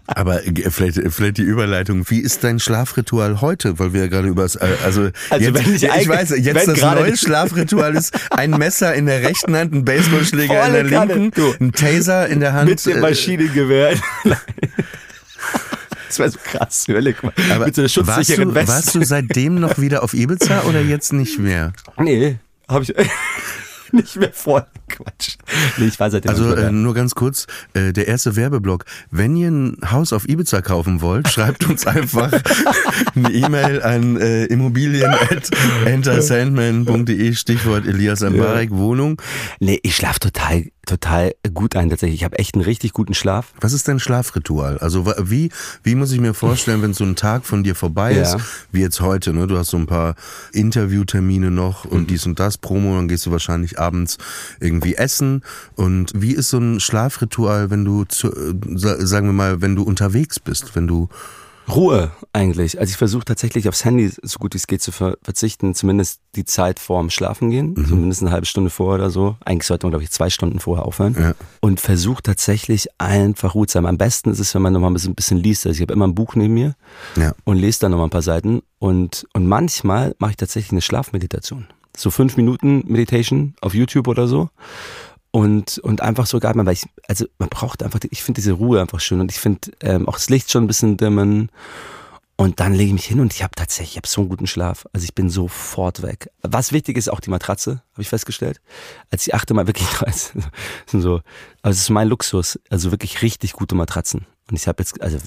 [0.07, 2.03] Aber vielleicht, vielleicht die Überleitung.
[2.09, 3.79] Wie ist dein Schlafritual heute?
[3.79, 6.67] Weil wir ja gerade über das, äh, also, Also jetzt, wenn ich ich weiß, jetzt
[6.67, 11.31] das neue Schlafritual ist ein Messer in der rechten Hand, ein Baseballschläger in der linken,
[11.31, 11.53] du.
[11.61, 12.69] ein Taser in der Hand.
[12.69, 13.95] Mit dem äh, Maschinengewehr.
[16.09, 17.15] Das wäre so krass, Hölle.
[17.49, 18.71] Aber Mit so einer warst, schutzsicheren du, Weste.
[18.71, 21.73] warst du seitdem noch wieder auf Ibiza oder jetzt nicht mehr?
[21.97, 22.37] Nee,
[22.69, 22.93] habe ich
[23.91, 24.67] nicht mehr vor.
[24.93, 25.37] Quatsch.
[25.77, 28.85] Nee, ich war seitdem Also äh, nur ganz kurz, äh, der erste Werbeblock.
[29.11, 32.31] Wenn ihr ein Haus auf Ibiza kaufen wollt, schreibt uns einfach
[33.15, 35.49] eine E-Mail an äh, immobilien at
[35.85, 39.21] entersandman.de, Stichwort Elias Ambarek, Wohnung.
[39.59, 42.19] Nee, ich schlafe total, total gut ein tatsächlich.
[42.21, 43.53] Ich habe echt einen richtig guten Schlaf.
[43.61, 44.77] Was ist dein Schlafritual?
[44.79, 45.49] Also wie,
[45.83, 48.39] wie muss ich mir vorstellen, wenn so ein Tag von dir vorbei ist, Ja.
[48.71, 49.47] wie jetzt heute, ne?
[49.47, 50.15] Du hast so ein paar
[50.51, 51.91] Interviewtermine noch Mhm.
[51.91, 54.17] und dies und das, Promo, dann gehst du wahrscheinlich abends
[54.59, 55.41] irgendwie essen.
[55.75, 59.75] Und wie ist so ein Schlafritual, wenn du, zu, äh, sa- sagen wir mal, wenn
[59.75, 61.09] du unterwegs bist, wenn du
[61.69, 62.77] Ruhe eigentlich.
[62.77, 66.19] Also ich versuche tatsächlich aufs Handy so gut wie es geht zu ver verzichten, zumindest
[66.35, 67.87] die Zeit vorm Schlafen gehen, Mhm.
[67.87, 69.37] zumindest eine halbe Stunde vorher oder so.
[69.45, 71.15] Eigentlich sollte man glaube ich zwei Stunden vorher aufhören.
[71.17, 71.35] Ja.
[71.61, 73.85] Und versuche tatsächlich einfach Ruhe zu haben.
[73.85, 75.65] Am besten ist es, wenn man nochmal ein bisschen, ein bisschen liest.
[75.65, 76.75] Also ich habe immer ein Buch neben mir
[77.15, 77.33] Ja.
[77.45, 78.61] und lese dann nochmal ein paar Seiten.
[78.79, 81.67] Und, und manchmal mache ich tatsächlich eine Schlafmeditation.
[81.95, 84.49] So fünf Minuten Meditation auf YouTube oder so.
[85.31, 88.79] Und, und einfach so geil, weil ich, also man braucht einfach, ich finde diese Ruhe
[88.79, 91.49] einfach schön und ich finde ähm, auch das Licht schon ein bisschen dimmen.
[92.35, 94.47] Und dann lege ich mich hin und ich habe tatsächlich, ich habe so einen guten
[94.47, 94.85] Schlaf.
[94.91, 96.29] Also ich bin sofort weg.
[96.41, 98.59] Was wichtig ist, auch die Matratze, habe ich festgestellt.
[99.11, 100.33] Als ich achte mal wirklich es
[100.87, 101.21] sind so,
[101.61, 104.25] also es ist mein Luxus, also wirklich richtig gute Matratzen.
[104.49, 105.17] Und ich habe jetzt, also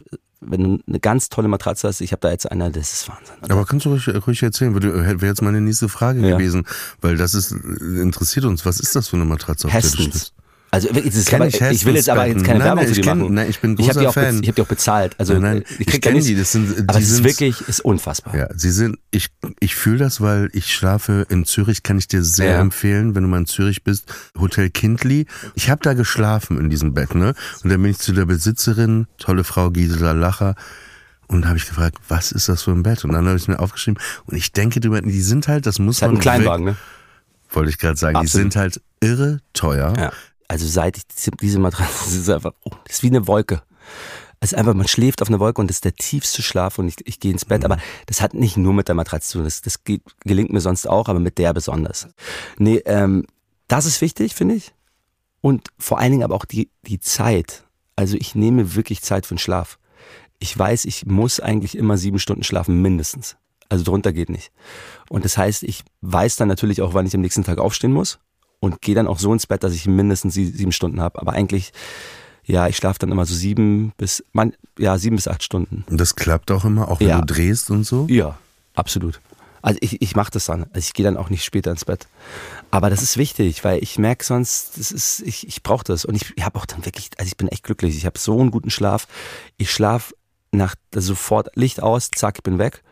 [0.40, 3.35] wenn du eine ganz tolle Matratze hast, ich habe da jetzt eine, das ist Wahnsinn.
[3.48, 4.74] Aber kannst du ruhig, ruhig erzählen?
[4.74, 6.37] Würde- Wäre jetzt meine nächste Frage Ja.
[6.37, 6.66] gewesen,
[7.00, 8.66] weil das ist interessiert uns.
[8.66, 10.02] Was ist das für eine Matratze, auf der du Hestens.
[10.05, 10.33] schläfst?
[10.77, 12.91] Also das ist Kenn ich ich, will jetzt aber jetzt keine Nein, Werbung nein, für
[12.93, 13.35] ich die kenn- machen.
[13.35, 14.43] nein, ich bin ich habe großer die, auch Fan.
[14.43, 15.15] ich hab die auch bezahlt.
[15.19, 17.61] Also Nein, nein, ich krieg kenn ja die, das sind- die aber es ist wirklich,
[17.69, 18.37] ist unfassbar.
[18.37, 19.29] Ja, sie sind, ich,
[19.61, 22.61] ich fühle das, weil ich schlafe in Zürich, kann ich dir sehr Ja.
[22.61, 24.12] empfehlen, wenn du mal in Zürich bist.
[24.39, 25.27] Hotel Kindli.
[25.55, 27.35] Ich habe da geschlafen in diesem Bett, ne?
[27.65, 30.55] Und dann bin ich zu der Besitzerin, tolle Frau Gisela Lacher,
[31.29, 33.05] und habe ich gefragt, was ist das für ein Bett?
[33.05, 35.97] Und dann habe ich mir aufgeschrieben, und ich denke, drüber, die sind halt, das muss
[35.97, 36.71] ist halt man ein Kleinwagen, ne?
[36.73, 38.33] wirklich- wollte ich gerade sagen, Absolut.
[38.35, 39.93] die sind halt irre teuer.
[39.97, 40.12] Ja.
[40.48, 41.02] Also seit ich
[41.40, 43.62] diese- Matratze, das ist einfach, oh, das ist wie eine Wolke.
[44.40, 46.88] Es ist einfach, man schläft auf einer Wolke und das ist der tiefste Schlaf und
[46.88, 47.64] ich, ich gehe ins Bett.
[47.64, 49.44] Aber das hat nicht nur mit der Matratze zu tun.
[49.44, 52.09] Das, das geht, gelingt mir sonst auch, aber mit der besonders.
[52.59, 53.24] Nee, ähm,
[53.66, 54.74] das ist wichtig, finde ich.
[55.40, 57.64] Und vor allen Dingen aber auch die, die Zeit.
[57.96, 59.78] Also ich nehme wirklich Zeit für den Schlaf.
[60.38, 63.37] Ich weiß, ich muss eigentlich immer sieben Stunden schlafen, mindestens.
[63.70, 64.52] Also drunter geht nicht.
[65.09, 68.18] Und das heißt, ich weiß dann natürlich auch, wann ich am nächsten Tag aufstehen muss
[68.61, 71.21] und gehe dann auch so ins Bett, dass ich mindestens sie- sieben Stunden habe.
[71.21, 71.73] Aber eigentlich,
[72.45, 75.85] ja, ich schlafe dann immer so sieben bis, man, ja, sieben bis acht Stunden.
[75.90, 77.21] Und das klappt auch immer, auch wenn Ja.
[77.21, 78.07] du drehst und so.
[78.09, 78.38] Ja,
[78.75, 79.21] absolut.
[79.62, 80.62] Also ich, ich mache das dann.
[80.73, 82.07] Also ich gehe dann auch nicht später ins Bett.
[82.71, 86.05] Aber das ist wichtig, weil ich merke sonst, das ist, ich, ich brauche das.
[86.05, 87.97] Und ich habe auch dann wirklich, also ich bin echt glücklich.
[87.97, 89.09] Ich habe so einen guten Schlaf.
[89.57, 90.14] Ich schlafe
[90.53, 92.85] nach also sofort Licht aus, zack, ich bin weg.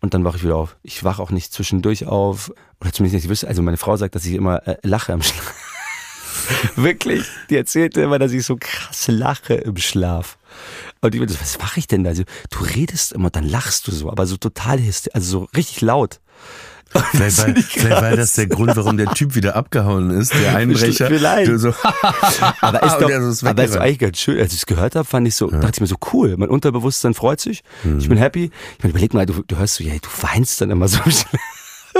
[0.00, 0.76] Und dann wache ich wieder auf.
[0.82, 2.50] Ich wache auch nicht zwischendurch auf.
[2.80, 5.54] Oder zumindest nicht, also meine Frau sagt, dass ich immer äh, lache am Schlaf.
[6.76, 10.38] Wirklich, die erzählte immer, dass ich so krass lache im Schlaf.
[11.00, 12.10] Und ich meinte, was mache ich denn da?
[12.10, 15.80] Also, du redest immer, dann lachst du so, aber so total, hyster- also so richtig
[15.82, 16.20] laut.
[17.12, 20.56] Vielleicht war, ich vielleicht war das der Grund, warum der Typ wieder abgehauen ist, der
[20.56, 21.06] Einbrecher.
[21.06, 21.50] Vielleicht.
[21.60, 21.68] So,
[22.60, 23.76] Aber ist doch, ist aber ist weggerannt.
[23.76, 24.38] eigentlich ganz schön.
[24.40, 26.34] Als ich es gehört habe, fand ich so, dachte ich mir so cool.
[26.36, 27.62] Mein Unterbewusstsein freut sich.
[27.98, 28.08] Ich Mhm.
[28.08, 28.44] bin happy.
[28.78, 31.40] Ich meine, überleg mal, du, du hörst so, ja, du weinst dann immer so schnell.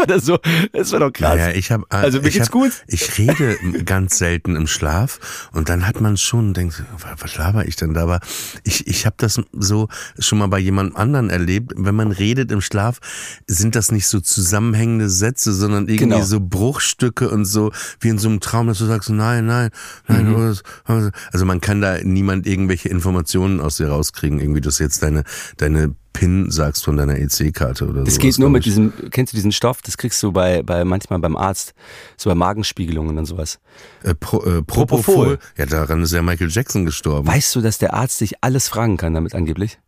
[0.02, 0.38] Oder so.
[0.72, 1.36] Das war doch krass.
[1.36, 2.72] Naja, ich habe Also, mir ich geht's hab, gut.
[2.86, 6.82] Ich rede ganz selten im Schlaf und dann hat man schon denkt,
[7.18, 8.02] was, laber ich denn da?
[8.02, 8.20] Aber
[8.64, 11.72] ich ich habe das so schon mal bei jemand anderen erlebt.
[11.76, 12.98] Wenn man redet im Schlaf,
[13.46, 16.22] sind das nicht so zusammenhängende Sätze, sondern irgendwie Genau.
[16.24, 19.70] so Bruchstücke und so wie in so einem Traum, dass du sagst, nein, nein,
[20.08, 20.30] nein.
[20.30, 21.10] Mhm.
[21.32, 25.24] Also man kann da niemand irgendwelche Informationen aus dir rauskriegen, irgendwie, dass jetzt deine
[25.56, 28.04] deine PIN sagst von deiner EC-Karte oder so.
[28.04, 29.80] Das geht nur mit diesem, kennst du diesen Stoff?
[29.80, 31.72] Das kriegst du bei, bei manchmal beim Arzt,
[32.18, 33.59] so bei Magenspiegelungen und sowas.
[34.02, 35.38] Äh, Pro, äh, Propofol.
[35.56, 37.26] Ja, daran ist ja Michael Jackson gestorben.
[37.26, 39.78] Weißt du, dass der Arzt dich alles fragen kann damit angeblich?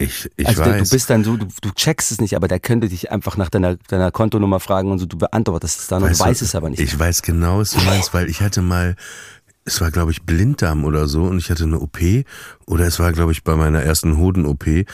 [0.00, 0.88] ich ich also weiß.
[0.88, 3.50] du bist dann so, du, du checkst es nicht, aber der könnte dich einfach nach
[3.50, 6.54] deiner, deiner Kontonummer fragen und so, du beantwortest es dann und du du, weißt es
[6.54, 6.80] aber nicht.
[6.80, 8.96] Ich weiß genau, was du meinst, weil ich hatte mal,
[9.64, 11.98] es war glaube ich Blinddarm oder so und ich hatte eine OP
[12.66, 14.86] oder es war glaube ich bei meiner ersten Hoden-OP, äh,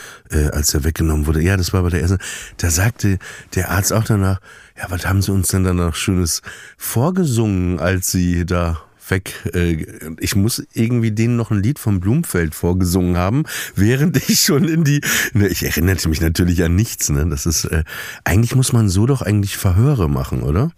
[0.53, 1.43] als er weggenommen wurde.
[1.43, 2.19] Ja, das war bei der ersten.
[2.57, 3.19] Da sagte
[3.55, 4.41] der Arzt auch danach,
[4.77, 6.43] ja, was haben sie uns denn danach Schönes
[6.77, 8.79] vorgesungen, als sie da
[9.11, 9.35] weg.
[9.55, 9.87] Äh,
[10.19, 14.85] ich muss irgendwie denen noch ein Lied vom Blumfeld vorgesungen haben, während ich schon in
[14.85, 15.01] die.
[15.33, 17.09] Ne, ich erinnerte mich natürlich an nichts.
[17.09, 17.67] Ne, das ist.
[17.67, 17.85] Äh,
[18.25, 20.73] eigentlich muss man so doch eigentlich Verhöre machen, oder?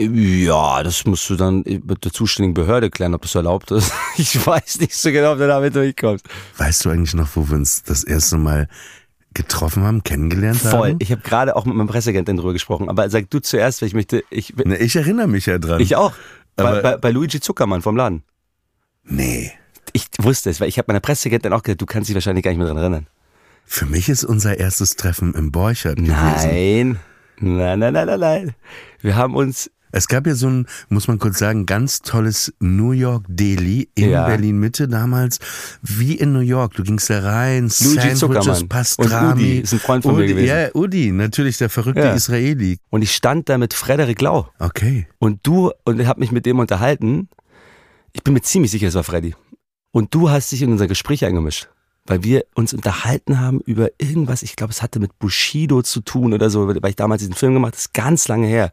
[0.00, 3.92] Ja, das musst du dann mit der zuständigen Behörde klären, ob das erlaubt ist.
[4.16, 6.24] Ich weiß nicht so genau, ob du damit durchkommst.
[6.56, 8.68] Weißt du eigentlich noch, wo wir uns das erste Mal
[9.34, 10.90] getroffen haben, kennengelernt Voll.
[10.90, 10.96] haben?
[11.00, 13.94] Ich habe gerade auch mit meinem Presseagenten drüber gesprochen, aber sag du zuerst, weil ich
[13.94, 15.80] möchte, ich, Ne, ich erinnere mich ja dran.
[15.80, 16.12] ich auch.
[16.56, 18.22] Bei, bei, bei Luigi Zuckermann vom Laden.
[19.04, 19.52] nee.
[19.92, 22.50] Ich wusste es, weil ich habe meiner Presseagentin auch gesagt, du kannst dich wahrscheinlich gar
[22.50, 23.06] nicht mehr dran erinnern.
[23.64, 26.14] Für mich ist unser erstes Treffen im Borchert gewesen.
[26.16, 26.98] Nein.
[27.38, 28.54] Nein, nein, nein, nein, nein.
[29.02, 32.90] Wir haben uns, Es gab ja so ein, muss man kurz sagen, ganz tolles New
[32.90, 34.26] York Deli in Ja.
[34.26, 35.38] Berlin Mitte damals,
[35.82, 36.74] wie in New York.
[36.74, 38.68] Du gingst da rein, Luigi Sandwiches.
[38.68, 39.32] Pastrami.
[39.32, 40.48] Und Udi ist ein Freund von mir Udi, gewesen.
[40.48, 42.14] Ja, Udi, natürlich der verrückte Ja.
[42.14, 42.78] Israeli.
[42.90, 44.48] und ich stand da mit Frederik Lau.
[44.58, 45.06] Okay.
[45.18, 47.28] Und du, und ich habe mich mit dem unterhalten.
[48.12, 49.34] Ich bin mir ziemlich sicher, es war Freddy.
[49.92, 51.68] Und du hast dich in unser Gespräch eingemischt.
[52.06, 56.34] Weil wir uns unterhalten haben über irgendwas, ich glaube, es hatte mit Bushido zu tun
[56.34, 58.72] oder so, weil ich damals diesen Film gemacht habe, das ist ganz lange her.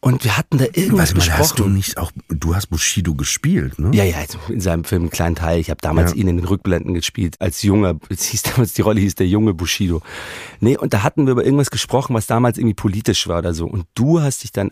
[0.00, 1.38] Und wir hatten da irgendwas Warte mal, besprochen.
[1.38, 3.90] hast du nicht auch, du hast Bushido gespielt, ne?
[3.94, 5.58] Ja, ja, also in seinem Film einen kleinen Teil.
[5.58, 6.18] Ich habe damals Ja.
[6.18, 9.54] ihn in den Rückblenden gespielt, als junger, es hieß damals, die Rolle hieß der junge
[9.54, 10.02] Bushido.
[10.60, 13.66] Nee, und da hatten wir über irgendwas gesprochen, was damals irgendwie politisch war oder so.
[13.66, 14.70] Und du hast dich dann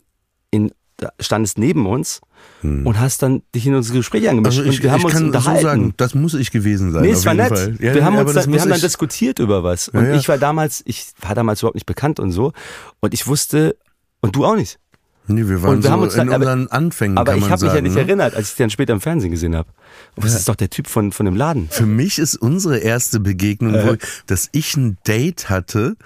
[0.51, 2.21] in, da standest neben uns
[2.63, 4.59] und hast dann dich in unser Gespräch angemischt.
[4.59, 4.67] Hm.
[4.67, 5.63] Also ich, und wir haben ich uns kann so unterhalten.
[5.63, 7.03] sagen, das muss ich gewesen sein.
[7.03, 7.49] Nee, es war nett.
[7.49, 7.77] Fall.
[7.81, 9.89] Ja, wir haben, uns dann, wir haben dann diskutiert über was.
[9.89, 10.15] Und ja.
[10.15, 12.53] ich war damals, ich war damals überhaupt nicht bekannt und so.
[13.01, 13.77] Und ich wusste,
[14.21, 14.79] und du auch nicht.
[15.27, 17.49] Nee, wir waren Und wir so haben uns in dann- aber- unseren Anfängen, Aber ich
[17.49, 18.01] habe mich ja nicht ne?
[18.03, 19.69] erinnert, als ich dann später im Fernsehen gesehen habe.
[20.17, 20.39] Was Ja.
[20.39, 21.69] ist doch der Typ von, von dem Laden?
[21.71, 25.97] Für mich ist unsere erste Begegnung, wo, dass ich ein Date hatte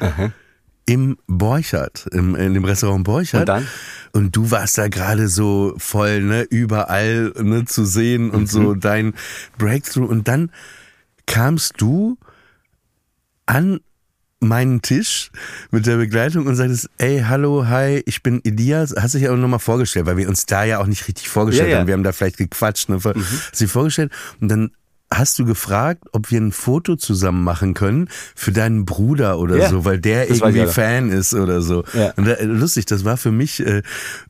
[0.86, 3.40] im Borchert, im, in dem Restaurant Borchert.
[3.40, 3.66] Und dann?
[4.12, 8.80] Und du warst da gerade so voll, ne, überall ne, zu sehen und so Mhm.
[8.80, 9.14] dein
[9.58, 10.08] Breakthrough.
[10.08, 10.50] Und dann
[11.26, 12.16] kamst du
[13.46, 13.80] an
[14.40, 15.30] meinen Tisch
[15.70, 18.94] mit der Begleitung und sagtest, ey, hallo, hi, ich bin Elias.
[18.96, 21.68] Hast dich ja auch nochmal vorgestellt, weil wir uns da ja auch nicht richtig vorgestellt
[21.68, 21.80] Ja, ja.
[21.80, 21.86] haben.
[21.88, 23.00] Wir haben da vielleicht gequatscht, ne?
[23.02, 24.70] Hast dich vorgestellt und dann
[25.10, 29.68] hast du gefragt, ob wir ein Foto zusammen machen können für deinen Bruder oder Ja,
[29.70, 30.66] so, weil der ich irgendwie.
[30.66, 31.82] Fan ist oder so.
[31.94, 32.12] Ja.
[32.16, 33.82] Und da, lustig, das war für mich äh,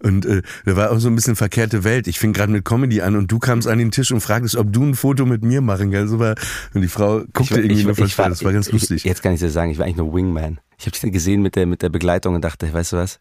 [0.02, 2.06] und äh, da war auch so ein bisschen verkehrte Welt.
[2.06, 4.72] Ich fing gerade mit Comedy an und du kamst an den Tisch und fragtest, ob
[4.72, 6.14] du ein Foto mit mir machen kannst.
[6.14, 6.36] Und
[6.82, 8.30] die Frau guckte war- irgendwie nur war- verstanden.
[8.32, 9.04] Das war ganz ich, lustig.
[9.04, 10.58] Jetzt kann ich dir sagen, ich war eigentlich nur Wingman.
[10.78, 13.18] Ich habe dich dann gesehen mit der, mit der Begleitung und dachte, weißt du was?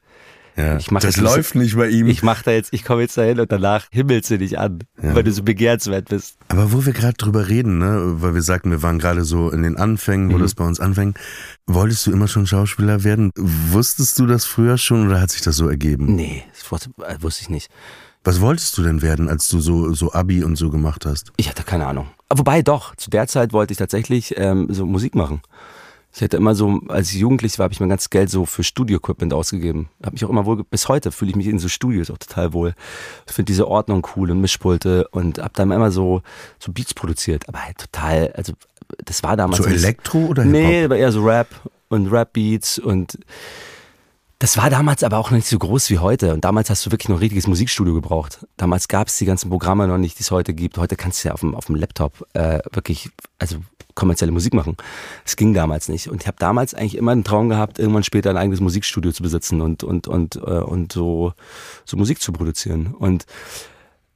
[0.58, 0.78] Ja.
[0.78, 2.08] ich mach das jetzt läuft nicht bei ihm.
[2.08, 5.24] Ich mach da jetzt, ich komme jetzt dahin und danach himmelst du dich an, weil
[5.24, 6.38] du so begehrenswert bist.
[6.50, 9.63] Aber wo wir gerade drüber reden, ne, weil wir sagten, wir waren gerade so in
[9.63, 10.34] den Anfängen, Mhm.
[10.34, 11.17] wo das bei uns anfängt.
[11.67, 13.32] Wolltest du immer schon Schauspieler werden?
[13.36, 16.15] Wusstest du das früher schon oder hat sich das so ergeben?
[16.15, 17.70] Nee, das wusste, äh, wusste ich nicht.
[18.24, 21.32] Was wolltest du denn werden, als du so, so Abi und so gemacht hast?
[21.38, 22.08] Ich hatte keine Ahnung.
[22.30, 25.41] Aber Wobei doch, zu der Zeit wollte ich tatsächlich ähm, so Musik machen.
[26.13, 28.63] Ich hätte immer so, als ich jugendlich war, habe ich mein ganzes Geld so für
[28.63, 29.89] Studio-Equipment ausgegeben.
[30.02, 32.54] Habe mich auch immer wohl, bis heute fühle ich mich in so Studios auch total
[32.54, 32.74] wohl.
[33.28, 36.24] Ich finde diese Ordnung cool und Mischpulte und habe dann immer so,
[36.60, 37.48] so Beats produziert.
[37.48, 38.54] Aber halt total, also
[39.06, 40.62] das war damals So Elektro oder Hip-Hop?
[40.62, 41.50] Nee, aber eher so Rap
[41.89, 43.20] und Rap-Beats und
[44.39, 46.34] Das war damals aber auch nicht so groß wie heute.
[46.34, 48.45] Und damals hast du wirklich noch ein richtiges Musikstudio gebraucht.
[48.56, 50.78] Damals gab es die ganzen Programme noch nicht, die es heute gibt.
[50.78, 53.58] Heute kannst du ja auf dem, auf dem Laptop äh, wirklich, also
[53.95, 54.78] kommerzielle Musik machen.
[55.26, 56.08] Es ging damals nicht.
[56.08, 59.23] Und ich habe damals eigentlich immer einen Traum gehabt, irgendwann später ein eigenes Musikstudio zu
[59.23, 61.34] besitzen und, und, und, äh, und so,
[61.84, 62.93] so Musik zu produzieren.
[62.93, 63.26] Und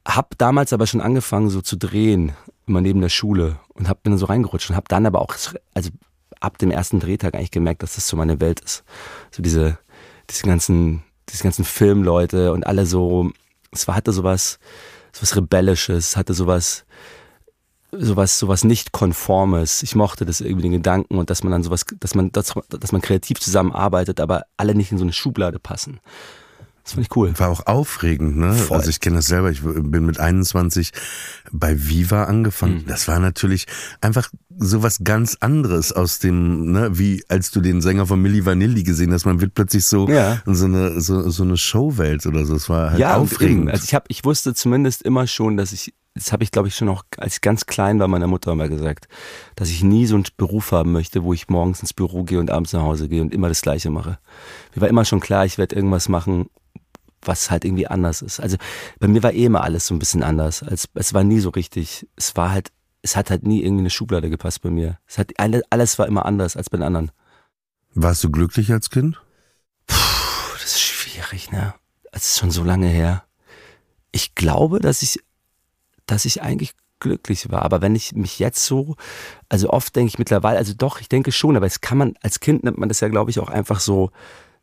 [0.06, 2.32] habe damals aber schon angefangen, so zu drehen,
[2.68, 3.58] immer neben der Schule.
[3.74, 5.34] Und hab, bin dann so reingerutscht und habe dann aber auch,
[5.74, 5.90] also
[6.42, 8.84] ab dem ersten Drehtag eigentlich gemerkt, dass das so meine Welt ist.
[9.30, 9.78] So diese
[10.32, 13.30] diese ganzen, diese ganzen Filmleute und alle so,
[13.70, 14.58] es war, hatte sowas,
[15.12, 16.84] sowas Rebellisches, hatte sowas,
[17.92, 19.82] sowas, sowas nicht konformes.
[19.82, 22.92] Ich mochte das irgendwie den Gedanken und dass man dann sowas, dass man, dass, dass
[22.92, 26.00] man kreativ zusammenarbeitet, aber alle nicht in so eine Schublade passen.
[26.82, 27.32] Das fand ich cool.
[27.38, 28.54] War auch aufregend, ne?
[28.54, 28.76] Voll.
[28.76, 29.50] Also ich kenne das selber.
[29.50, 30.92] Ich bin mit 21
[31.52, 32.78] bei Viva angefangen.
[32.82, 32.86] Mhm.
[32.86, 33.66] Das war natürlich
[34.00, 38.82] einfach sowas ganz anderes aus dem, ne, wie als du den Sänger von Milli Vanilli
[38.82, 39.26] gesehen hast.
[39.26, 40.42] Man wird plötzlich so ja.
[40.44, 42.56] so eine so, so eine Showwelt oder so.
[42.56, 43.70] Es war halt ja, aufregend.
[43.70, 46.74] Also ich habe, ich wusste zumindest immer schon, dass ich das habe ich, glaube ich,
[46.74, 49.08] schon auch als ich ganz klein war meiner Mutter immer gesagt,
[49.56, 52.50] dass ich nie so einen Beruf haben möchte, wo ich morgens ins Büro gehe und
[52.50, 54.18] abends nach Hause gehe und immer das Gleiche mache.
[54.74, 56.50] Mir war immer schon klar, ich werde irgendwas machen,
[57.26, 58.40] was halt irgendwie anders ist.
[58.40, 58.56] Also
[58.98, 60.62] bei mir war eh immer alles so ein bisschen anders.
[60.62, 62.06] Als, es war nie so richtig.
[62.16, 62.70] Es war halt,
[63.02, 64.98] es hat halt nie irgendwie eine Schublade gepasst bei mir.
[65.06, 67.10] Es hat alles, war immer anders als bei den anderen.
[67.94, 69.20] Warst du glücklich als Kind?
[69.86, 71.74] Puh, das ist schwierig, ne?
[72.12, 73.24] Es ist schon so lange her.
[74.12, 75.18] Ich glaube, dass ich,
[76.06, 77.62] dass ich eigentlich glücklich war.
[77.62, 78.96] Aber wenn ich mich jetzt so,
[79.48, 82.40] also oft denke ich mittlerweile, also doch, ich denke schon, aber es kann man, als
[82.40, 84.10] Kind nimmt man das ja, glaube ich, auch einfach so,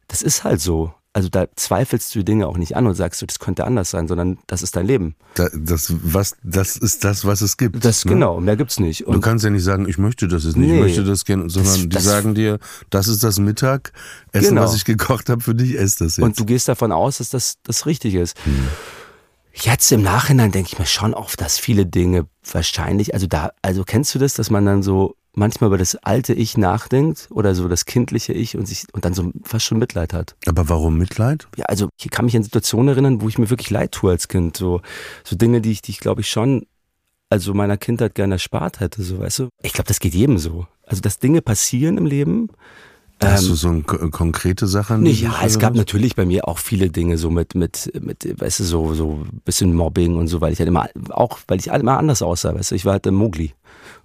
[0.09, 3.25] das ist halt so also da zweifelst du Dinge auch nicht an und sagst du,
[3.25, 5.15] das könnte anders sein, sondern das ist dein Leben.
[5.33, 7.83] Da, das, was, das ist das, was es gibt.
[7.83, 8.13] Das ne?
[8.13, 9.07] genau, mehr gibt's nicht.
[9.07, 11.25] Und du kannst ja nicht sagen, ich möchte das jetzt nicht, nee, ich möchte das
[11.25, 12.59] gerne, sondern das, die das, sagen dir,
[12.91, 13.91] das ist das Mittagessen,
[14.33, 14.61] genau.
[14.61, 16.23] was ich gekocht habe für dich, ess das jetzt.
[16.23, 18.37] Und du gehst davon aus, dass das das richtig ist.
[18.45, 18.67] Hm.
[19.53, 23.83] Jetzt im Nachhinein denke ich mir schon oft, dass viele Dinge wahrscheinlich, also da, also
[23.83, 27.67] kennst du das, dass man dann so manchmal über das alte Ich nachdenkt oder so
[27.67, 30.35] das kindliche Ich und sich und dann so fast schon Mitleid hat.
[30.45, 31.47] Aber warum Mitleid?
[31.55, 34.27] Ja, also ich kann mich an Situationen erinnern, wo ich mir wirklich leid tue als
[34.27, 34.57] Kind.
[34.57, 34.81] So,
[35.23, 36.65] so Dinge, die ich, die ich glaube ich schon,
[37.29, 39.49] also meiner Kindheit gerne erspart hätte, so weißt du.
[39.61, 40.67] Ich glaube, das geht jedem so.
[40.85, 42.49] Also dass Dinge passieren im Leben,
[43.21, 44.97] Hast ähm, du so eine konkrete Sache?
[44.97, 48.61] Nee, ja, es gab natürlich bei mir auch viele Dinge so mit, mit, mit, weißt
[48.61, 51.97] du, so, so bisschen Mobbing und so, weil ich halt immer, auch, weil ich immer
[51.97, 53.53] anders aussah, weißt du, ich war halt der Mogli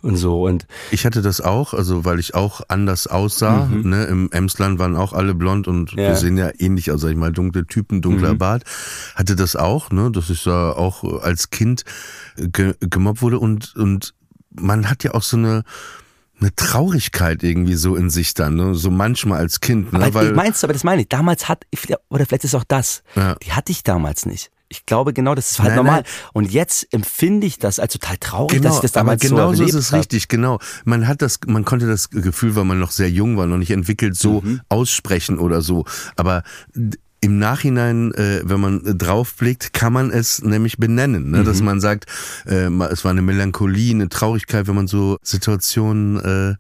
[0.02, 0.66] und so und.
[0.90, 3.90] Ich hatte das auch, also, weil ich auch anders aussah, mhm.
[3.90, 6.08] ne, im Emsland waren auch alle blond und ja.
[6.08, 8.38] wir sehen ja ähnlich aus, sag ich mal, dunkle Typen, dunkler mhm.
[8.38, 8.64] Bart.
[9.14, 11.84] Hatte das auch, ne, dass ich da auch als Kind
[12.36, 14.14] ge gemobbt wurde und, und
[14.50, 15.64] man hat ja auch so eine,
[16.40, 18.74] eine Traurigkeit irgendwie so in sich dann, ne?
[18.74, 19.92] so manchmal als Kind.
[19.92, 20.00] Ne?
[20.00, 21.64] Aber Weil, meinst du, aber das meine ich, damals hat,
[22.08, 23.34] oder vielleicht ist auch das, ja.
[23.36, 24.50] die hatte ich damals nicht.
[24.74, 26.00] Ich glaube genau, das ist halt nein, normal.
[26.02, 26.30] Nein.
[26.32, 29.54] Und jetzt empfinde ich das als total traurig, genau, dass ich das damals aber genau
[29.54, 30.00] so ist es hab.
[30.00, 30.58] richtig, genau.
[30.84, 33.70] Man hat das, man konnte das Gefühl, weil man noch sehr jung war, noch nicht
[33.70, 34.60] entwickelt, so mhm.
[34.68, 35.84] aussprechen oder so.
[36.16, 36.42] Aber
[37.20, 41.38] im Nachhinein, äh, wenn man draufblickt, kann man es nämlich benennen, ne?
[41.38, 41.44] Mhm.
[41.44, 42.06] dass man sagt,
[42.46, 46.54] äh, es war eine Melancholie, eine Traurigkeit, wenn man so Situationen äh,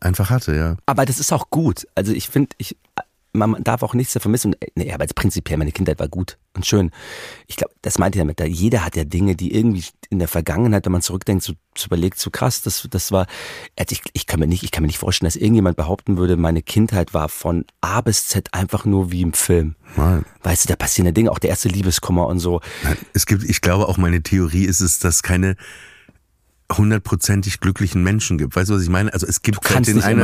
[0.00, 0.76] einfach hatte, ja.
[0.86, 1.86] Aber das ist auch gut.
[1.94, 2.76] Also ich finde, ich
[3.32, 4.56] man darf auch nichts davon missen.
[4.74, 6.90] Nee, aber prinzipiell, meine Kindheit war gut und schön.
[7.46, 8.40] Ich glaube, das meinte ich damit.
[8.40, 12.18] Jeder hat ja Dinge, die irgendwie in der Vergangenheit, wenn man zurückdenkt, so, so überlegt,
[12.18, 13.26] so krass, das, das war,
[13.78, 16.36] also ich, ich kann mir nicht, ich kann mir nicht vorstellen, dass irgendjemand behaupten würde,
[16.36, 19.76] meine Kindheit war von A bis Z einfach nur wie im Film.
[19.96, 20.24] Nein.
[20.42, 22.60] Weißt du, da passieren ja Dinge, auch der erste Liebeskummer und so.
[23.12, 25.56] Es gibt, ich glaube auch meine Theorie ist es, dass keine,
[26.76, 28.56] hundertprozentig glücklichen Menschen gibt.
[28.56, 29.12] Weißt du, was ich meine?
[29.12, 30.20] Also es gibt kannst den einen,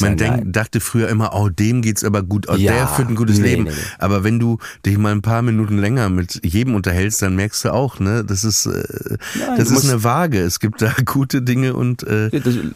[0.00, 3.16] man denk, dachte früher immer, oh, dem geht's aber gut, oh, ja, der führt ein
[3.16, 3.64] gutes nee, Leben.
[3.64, 3.76] Nee, nee.
[3.98, 7.72] Aber wenn du dich mal ein paar Minuten länger mit jedem unterhältst, dann merkst du
[7.72, 10.40] auch, ne, das ist, äh, Nein, das ist eine Waage.
[10.40, 12.30] Es gibt da gute Dinge und, äh,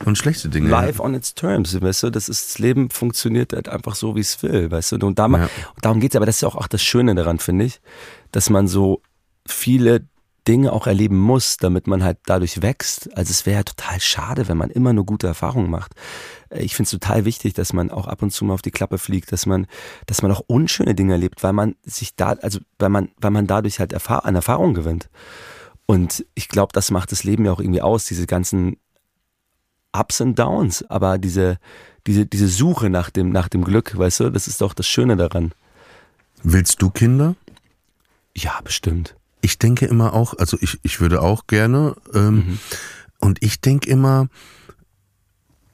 [0.05, 0.69] und schlechte Dinge.
[0.69, 4.21] Life on its terms, weißt du, das ist, das Leben funktioniert halt einfach so, wie
[4.21, 5.07] es will, weißt du.
[5.07, 5.49] Und darum, ja.
[5.81, 7.81] darum geht's, aber das ist ja auch, auch das Schöne daran, finde ich,
[8.33, 9.03] dass man so
[9.47, 10.07] viele
[10.49, 13.17] Dinge auch erleben muss, damit man halt dadurch wächst.
[13.17, 15.93] Also es wäre ja total schade, wenn man immer nur gute Erfahrungen macht.
[16.51, 18.71] Äh, ich finde es total wichtig, dass man auch ab und zu mal auf die
[18.71, 19.67] Klappe fliegt, dass man,
[20.07, 23.47] dass man auch unschöne Dinge erlebt, weil man sich da, also weil man, weil man
[23.47, 25.09] dadurch halt Erfahr an Erfahrung gewinnt.
[25.87, 28.77] Und ich glaube, das macht das Leben ja auch irgendwie aus, diese ganzen
[29.93, 31.59] Ups und Downs, aber diese,
[32.07, 35.17] diese, diese Suche nach dem, nach dem Glück, weißt du, das ist doch das Schöne
[35.17, 35.53] daran.
[36.43, 37.37] Willst du Kinder?
[38.35, 42.59] Ja, bestimmt ich denke immer auch, also ich, ich würde auch gerne, ähm, mhm.
[43.19, 44.29] und ich denke immer,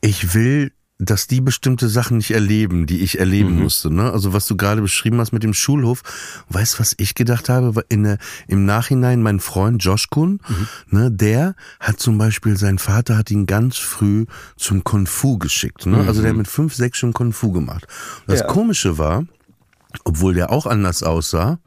[0.01, 3.63] ich will dass die bestimmte Sachen nicht erleben, die ich erleben Mhm.
[3.63, 3.89] musste.
[3.89, 4.11] Ne?
[4.11, 6.03] Also was du gerade beschrieben hast mit dem Schulhof,
[6.49, 7.85] weißt was ich gedacht habe?
[7.89, 10.69] In der, Im Nachhinein, mein Freund Josh Kun, Mhm.
[10.99, 15.87] ne, der hat zum Beispiel, sein Vater hat ihn ganz früh zum Kung Fu geschickt.
[15.87, 15.99] Ne?
[15.99, 17.87] Also der hat mit fünf, sechs schon Kung Fu gemacht.
[18.27, 18.47] Und das Mhm.
[18.49, 18.53] Ja.
[18.53, 19.25] Komische war,
[20.03, 21.61] obwohl der auch anders aussah,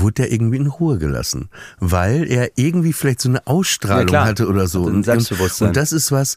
[0.00, 4.46] wurde der irgendwie in Ruhe gelassen, weil er irgendwie vielleicht so eine Ausstrahlung Ja, hatte
[4.48, 4.82] oder so.
[4.84, 5.68] Und- Selbstbewusstsein.
[5.68, 6.36] Und das ist was,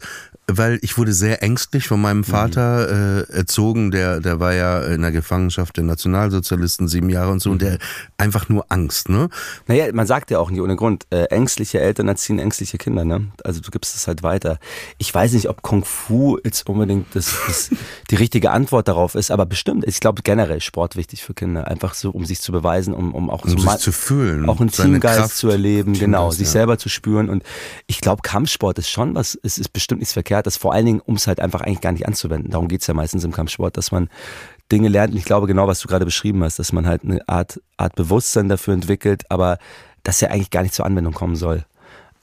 [0.58, 5.02] weil ich wurde sehr ängstlich von meinem Vater äh, erzogen, der der war ja in
[5.02, 7.78] der Gefangenschaft der Nationalsozialisten sieben Jahre und so und der
[8.18, 9.30] einfach nur Angst, ne?
[9.68, 13.28] Naja, man sagt ja auch nicht ohne Grund, äh, ängstliche Eltern erziehen ängstliche Kinder, ne?
[13.44, 14.60] Also du gibst es halt weiter.
[14.98, 17.70] Ich weiß nicht, ob Kung Fu jetzt unbedingt das, das
[18.12, 19.86] die richtige Antwort darauf ist, aber bestimmt.
[19.88, 23.30] Ich glaube generell Sport wichtig für Kinder, einfach so, um sich zu beweisen, um, um
[23.30, 26.54] auch Um so sich zu fühlen, auch einen Teamgeist Kraft, zu erleben, genau, sich ja.
[26.54, 27.30] selber zu spüren.
[27.30, 27.44] Und
[27.88, 31.16] ich glaube, Kampfsport ist schon was, es ist bestimmt nichts Verkehrtes, vor allen Dingen, um
[31.16, 32.52] es halt einfach eigentlich gar nicht anzuwenden.
[32.52, 34.10] Darum geht's ja meistens im Kampfsport, dass man
[34.72, 35.12] Dinge lernt.
[35.14, 37.96] Und ich glaube genau, was du gerade beschrieben hast, dass man halt eine Art, Art
[37.96, 39.58] Bewusstsein dafür entwickelt, aber
[40.04, 41.66] dass er eigentlich gar nicht zur Anwendung kommen soll.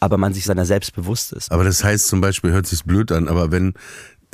[0.01, 1.51] Aber man sich seiner selbst bewusst ist.
[1.53, 3.75] Aber das heißt zum Beispiel, hört sich blöd an, aber wenn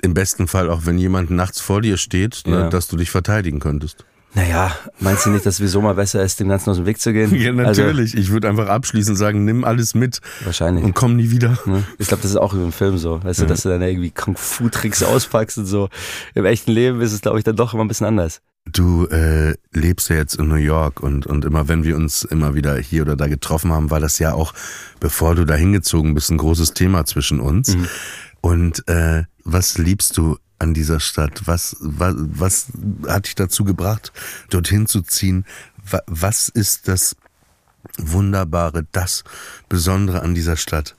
[0.03, 2.69] im besten Fall auch wenn jemand nachts vor dir steht, ne, Ja.
[2.69, 4.05] dass du dich verteidigen könntest.
[4.35, 7.13] Naja, meinst du nicht, dass sowieso mal besser ist, dem Ganzen aus dem Weg zu
[7.13, 7.35] gehen?
[7.43, 8.17] Ja, natürlich.
[8.17, 10.85] ich würde einfach abschließend sagen, nimm alles mit Also, wahrscheinlich.
[10.85, 11.59] und komm nie wieder.
[11.67, 11.85] Ne?
[11.99, 15.03] Ich glaube, das ist auch im Film so, weißt du, dass du dann irgendwie Kung-Fu-Tricks
[15.03, 15.89] auspackst und so.
[16.35, 18.41] Im echten Leben ist es, glaube ich, dann doch immer ein bisschen anders.
[18.65, 22.55] Du äh, lebst ja jetzt in New York und, und immer wenn wir uns immer
[22.55, 24.55] wieder hier oder da getroffen haben, war das ja auch,
[25.01, 27.77] bevor du da hingezogen bist, ein großes Thema zwischen uns.
[28.41, 31.43] Und äh, was liebst du an dieser Stadt?
[31.47, 32.67] Was, was, was
[33.07, 34.13] hat dich dazu gebracht,
[34.51, 35.45] dorthin zu ziehen?
[35.85, 37.17] Wa- Was ist das
[37.99, 39.25] Wunderbare, das
[39.69, 40.95] Besondere an dieser Stadt?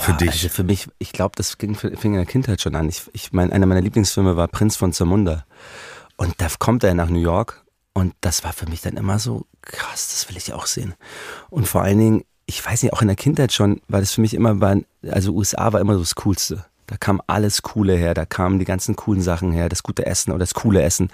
[0.00, 0.30] für Boah, dich?
[0.30, 2.88] Also für mich, ich glaube, das ging, fing in der Kindheit schon an.
[2.88, 5.44] Ich, ich meine, einer meiner Lieblingsfilme war Prinz von Zamunda.
[6.16, 9.44] Und da kommt er nach New York und das war für mich dann immer so
[9.60, 10.94] krass, das will ich auch sehen.
[11.50, 14.22] Und vor allen Dingen, ich weiß nicht, auch in der Kindheit schon, weil das für
[14.22, 14.76] mich immer war,
[15.10, 16.64] also USA war immer so das Coolste.
[16.92, 20.30] Da kam alles Coole her, da kamen die ganzen coolen Sachen her, das gute Essen
[20.30, 21.08] oder das coole Essen.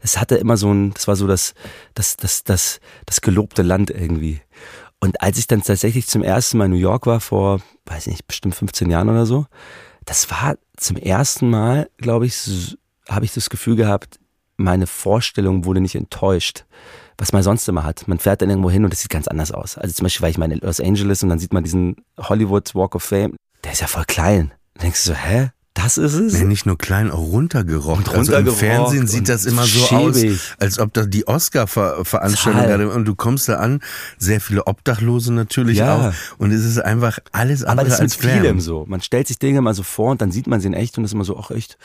[0.00, 1.52] Das hatte immer so ein, das war so das,
[1.94, 4.40] das, das, das, das gelobte Land irgendwie.
[5.00, 8.28] Und als ich dann tatsächlich zum ersten Mal in New York war, vor, weiß nicht,
[8.28, 9.46] bestimmt 15 Jahren oder so,
[10.04, 14.20] das war zum ersten Mal, glaube ich, s- habe ich das Gefühl gehabt,
[14.56, 16.66] meine Vorstellung wurde nicht enttäuscht,
[17.18, 18.06] was man sonst immer hat.
[18.06, 19.76] Man fährt dann irgendwo hin und das sieht ganz anders aus.
[19.76, 22.76] Also zum Beispiel war ich mal in Los Angeles und dann sieht man diesen Hollywood
[22.76, 24.52] Walk of Fame, der ist ja voll klein.
[24.82, 25.50] Denkst du so, hä?
[25.74, 26.32] Das ist es?
[26.32, 28.08] Nee, nicht nur klein, auch runtergerockt.
[28.08, 30.32] Und also im runtergerockt Fernsehen sieht das immer so schäbig.
[30.32, 33.80] aus, als ob da die Oscar-Veranstaltung gerade und du kommst da an,
[34.16, 36.08] sehr viele Obdachlose natürlich Ja.
[36.08, 38.86] auch und es ist einfach alles Aber andere das ist mit als vielem so.
[38.88, 41.04] Man stellt sich Dinge mal so vor und dann sieht man sie in echt und
[41.04, 41.76] ist immer so, ach echt.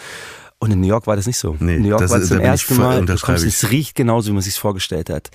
[0.59, 1.57] Und in New York war das nicht so.
[1.59, 4.29] Nee, in New York das war ist- zum ersten Mal, du kommst, es riecht genauso,
[4.29, 5.31] wie man sich vorgestellt hat.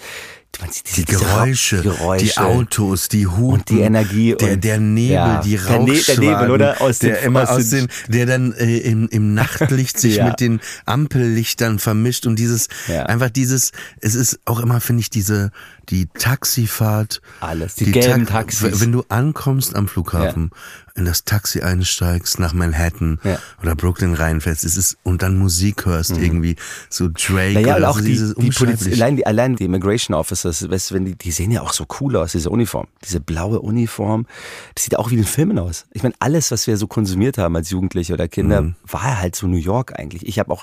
[0.96, 5.40] Die Geräusche, Geräusche, die Autos, die Hupen und die Energie der, und- der Nebel, Ja.
[5.42, 6.80] die Der Ne- der Rauchschwaden, Nebel, oder?
[6.80, 10.26] Aus der den- immer aus den- der dann äh, im, im Nachtlicht sich Ja.
[10.28, 13.04] mit den Ampellichtern vermischt und dieses Ja.
[13.04, 15.50] einfach dieses, es ist auch immer finde ich diese
[15.90, 18.80] die Taxifahrt, Alles, die gelben Ta- Taxis.
[18.80, 20.50] Wenn du ankommst am Flughafen,
[20.94, 23.38] in das Taxi einsteigst nach Manhattan Ja.
[23.62, 26.56] oder Brooklyn reinfährst, es ist und dann Musik hörst irgendwie
[26.88, 28.94] so Drake Naja, oder auch so die, die Poliz unbeschreiblich.
[29.02, 32.16] allein, die, allein die Immigration Officers, weißt wenn die, die sehen ja auch so cool
[32.16, 32.86] aus, diese Uniform.
[33.04, 34.26] Diese blaue Uniform,
[34.74, 35.84] das sieht auch wie in Filmen aus.
[35.92, 38.76] Ich meine, alles, was wir so konsumiert haben als Jugendliche oder Kinder, Mhm.
[38.86, 40.26] war halt so New York eigentlich.
[40.26, 40.62] Ich habe auch,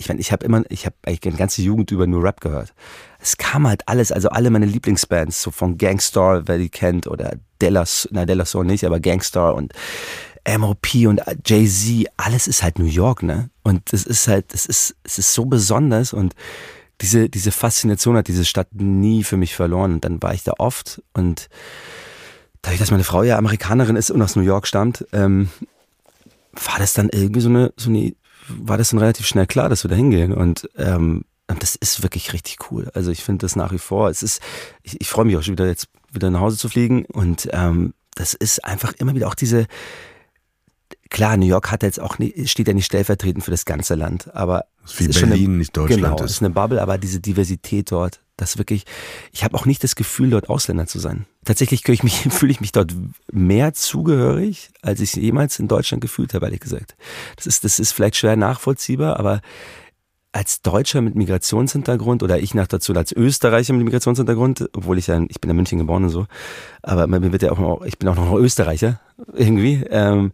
[0.00, 2.72] ich meine, ich habe immer, ich habe eigentlich meine ganze Jugend über nur Rap gehört.
[3.20, 7.36] Es kam halt alles, also alle meine Lieblingsbands, so von Gangstar, wer die kennt, oder
[7.60, 9.74] Della, na Della Soul nicht, aber Gangstar und
[10.48, 13.50] MOP und Jay-Z, alles ist halt New York, ne?
[13.62, 16.34] Und das ist halt, das ist, es ist so besonders und
[17.02, 19.92] diese, diese Faszination hat diese Stadt nie für mich verloren.
[19.92, 21.50] Und dann war ich da oft und
[22.62, 25.50] dadurch, dass meine Frau ja Amerikanerin ist und aus New York stammt, ähm,
[26.52, 28.14] war das dann irgendwie so eine, so eine,
[28.58, 30.32] war das dann relativ schnell klar, dass wir da hingehen.
[30.32, 31.24] Und, ähm,
[31.58, 32.90] das ist wirklich richtig cool.
[32.94, 34.08] Also ich finde das nach wie vor.
[34.08, 34.40] Es ist,
[34.82, 37.04] ich, ich freue mich auch schon wieder jetzt wieder nach Hause zu fliegen.
[37.06, 39.66] Und ähm, das ist einfach immer wieder auch diese,
[41.10, 44.34] klar, New York hat jetzt auch nie, steht ja nicht stellvertretend für das ganze Land,
[44.34, 46.22] aber Das ist wie es schon Berlin eine, nicht Deutschland genau, ist.
[46.22, 48.84] es ist eine Bubble, aber diese Diversität dort, das wirklich,
[49.32, 51.26] ich habe auch nicht das Gefühl, dort Ausländer zu sein.
[51.44, 52.94] Tatsächlich fühle ich mich, fühle ich mich dort
[53.30, 56.96] mehr zugehörig, als ich jemals in Deutschland gefühlt habe, ehrlich gesagt.
[57.36, 59.40] Das ist, das ist vielleicht schwer nachvollziehbar, aber
[60.32, 65.20] als Deutscher mit Migrationshintergrund oder ich nach dazu als Österreicher mit Migrationshintergrund, obwohl ich ja,
[65.28, 66.26] ich bin in München geboren und so,
[66.82, 69.00] aber mir wird ja auch noch, ich bin auch noch Österreicher
[69.32, 69.82] irgendwie.
[69.90, 70.30] Ähm,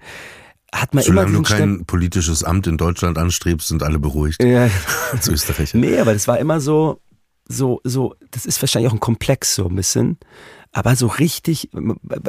[0.75, 1.85] hat man Solange immer du kein Stempel.
[1.87, 4.43] politisches Amt in Deutschland anstrebst, sind alle beruhigt.
[4.43, 4.69] Ja,
[5.13, 5.79] Als Österreicher.
[5.79, 7.01] Nee, aber das war immer so,
[7.49, 10.19] so, so, das ist wahrscheinlich auch ein Komplex so ein bisschen.
[10.79, 11.71] Aber so richtig,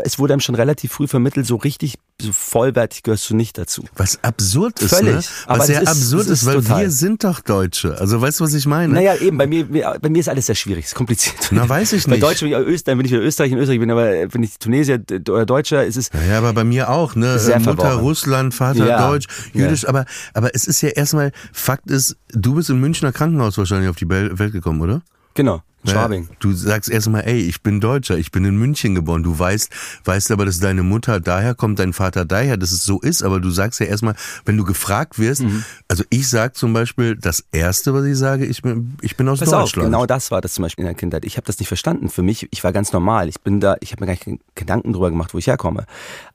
[0.04, 3.84] es wurde einem schon relativ früh vermittelt, so richtig, so vollwertig gehörst du nicht dazu.
[3.98, 5.16] Was absurd ist, Völlig.
[5.16, 5.22] ne?
[5.48, 6.82] Aber Was sehr ist- absurd ist, weil total.
[6.84, 7.98] wir sind doch Deutsche.
[8.00, 8.93] Also weißt du, was ich meine?
[8.93, 11.36] Naja, eben, bei mir, bei mir ist alles sehr schwierig, es ist kompliziert.
[11.52, 12.24] Na, weiß ich Bei nicht.
[12.24, 15.02] Deutsch bin ich Österreich, bin ich wieder Österreich, in Österreich bin aber, bin ich Tunesier
[15.30, 17.38] oder Deutscher, es ist, Ja, aber bei mir auch, ne?
[17.39, 18.00] Sehr Äh, Mutter verworren.
[18.00, 19.10] Russland, Vater Ja.
[19.10, 23.58] Deutsch, Jüdisch, aber, aber es ist ja erstmal, Fakt ist, du bist im Münchner Krankenhaus
[23.58, 25.02] wahrscheinlich auf die Welt gekommen, oder?
[25.34, 26.29] genau, Ja, Schwabing.
[26.39, 29.23] Du sagst erstmal, ey, ich bin Deutscher, ich bin in München geboren.
[29.23, 29.69] Du weißt,
[30.05, 33.39] weißt aber, dass deine Mutter daher kommt, dein Vater daher, dass es so ist, aber
[33.39, 34.15] du sagst ja erstmal,
[34.45, 35.63] wenn du gefragt wirst, Mhm.
[35.88, 39.39] also ich sag zum Beispiel, das erste, was ich sage, ich bin, ich bin aus
[39.39, 39.88] Pass auf, Deutschland.
[39.88, 41.25] genau das war das zum Beispiel in der Kindheit.
[41.25, 42.09] Ich habe das nicht verstanden.
[42.09, 43.29] Für mich, ich war ganz normal.
[43.29, 45.85] Ich bin da, ich habe mir gar keine Gedanken drüber gemacht, wo ich herkomme.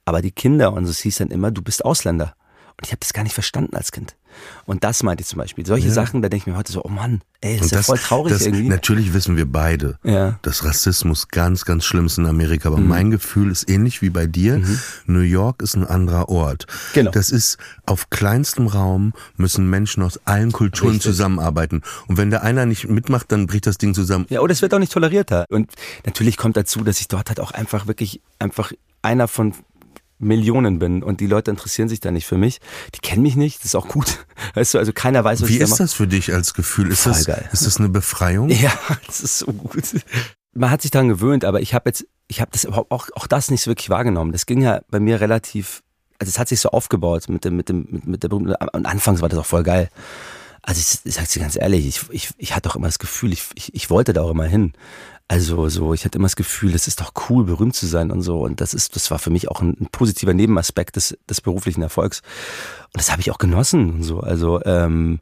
[0.05, 2.35] Aber die Kinder, und es hieß dann immer, du bist Ausländer.
[2.79, 4.15] Und ich habe das gar nicht verstanden als Kind.
[4.65, 5.63] Und das meinte ich zum Beispiel.
[5.63, 7.99] Solche Sachen, da denke ich mir heute so, oh Mann, ey, das ist ja voll
[7.99, 8.67] traurig das, irgendwie.
[8.67, 10.31] Natürlich wissen wir beide, Ja.
[10.31, 10.35] Mhm.
[10.41, 12.69] dass Rassismus ganz, ganz schlimm ist in Amerika.
[12.69, 14.59] Aber mein Gefühl ist ähnlich wie bei dir.
[15.05, 16.65] New York ist ein anderer Ort.
[16.93, 17.11] Genau.
[17.11, 21.11] Das ist auf kleinstem Raum müssen Menschen aus allen Kulturen Richtig.
[21.11, 21.83] zusammenarbeiten.
[22.07, 24.25] Und wenn da einer nicht mitmacht, dann bricht das Ding zusammen.
[24.29, 25.45] Ja, oder es wird auch nicht tolerierter.
[25.49, 25.71] Und
[26.07, 28.71] natürlich kommt dazu, dass ich dort halt auch einfach wirklich einfach
[29.03, 29.53] einer von
[30.23, 32.59] Millionen bin und die Leute interessieren sich da nicht für mich.
[32.95, 34.25] Die kennen mich nicht, das ist auch gut.
[34.55, 35.83] Weißt du, also keiner weiß, was Wie ich da ist mache.
[35.83, 36.91] das für dich als Gefühl?
[36.91, 37.49] Ist Voll das, geil.
[37.51, 38.49] ist das eine Befreiung?
[38.63, 38.71] Ja,
[39.07, 39.83] das ist so gut.
[40.53, 43.27] Man hat sich daran gewöhnt, aber ich habe jetzt, ich habe das überhaupt auch, auch
[43.27, 44.31] das nicht so wirklich wahrgenommen.
[44.31, 45.81] Das ging ja bei mir relativ,
[46.19, 48.85] also es hat sich so aufgebaut mit dem, mit dem, mit, mit der berühmten, und
[48.85, 49.89] anfangs war das auch voll geil.
[50.61, 53.33] Also ich, ich sag's dir ganz ehrlich, ich, ich, ich hatte auch immer das Gefühl,
[53.33, 54.73] ich, ich, ich wollte da auch immer hin.
[55.33, 58.21] Also so, ich hatte immer das Gefühl, es ist doch cool, berühmt zu sein und
[58.21, 58.41] so.
[58.41, 61.81] Und das ist, das war für mich auch ein, ein positiver Nebenaspekt des, des beruflichen
[61.81, 62.19] Erfolgs.
[62.93, 64.19] Und das habe ich auch genossen und so.
[64.19, 65.21] Also ähm,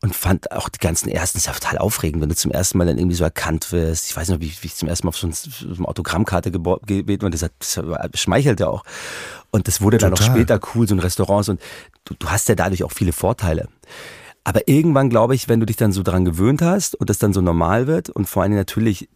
[0.00, 2.86] und fand auch die ganzen ersten ist ja total aufregend, wenn du zum ersten Mal
[2.86, 4.08] dann irgendwie so erkannt wirst.
[4.08, 6.52] Ich weiß noch, wie, wie ich zum ersten Mal auf so, ein, so eine Autogrammkarte
[6.52, 8.84] gebeten und das, hat, das schmeichelt ja auch.
[9.50, 10.36] Und das wurde dann auch Total.
[10.36, 11.60] später cool, so in Restaurants und
[12.04, 13.66] du, du hast ja dadurch auch viele Vorteile.
[14.44, 17.32] Aber irgendwann glaube ich, wenn du dich dann so dran gewöhnt hast und das dann
[17.32, 19.08] so normal wird und vor allem natürlich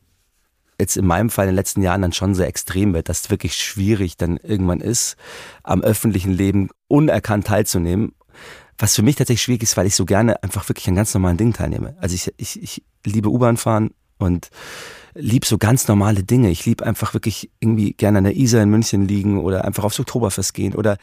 [0.83, 3.31] jetzt in meinem Fall in den letzten Jahren dann schon sehr extrem wird, dass es
[3.31, 5.17] wirklich schwierig dann irgendwann ist,
[5.63, 8.15] am öffentlichen Leben unerkannt teilzunehmen.
[8.79, 11.37] Was für mich tatsächlich schwierig ist, weil ich so gerne einfach wirklich an ganz normalen
[11.37, 11.97] Dingen teilnehme.
[12.01, 14.51] Also ich, ich, ich liebe U-Bahn fahren und
[15.15, 16.51] lieb so ganz normale Dinge.
[16.51, 20.01] Ich lieb einfach wirklich irgendwie gerne an der Isar in München liegen oder einfach aufs
[20.01, 20.97] Oktoberfest gehen oder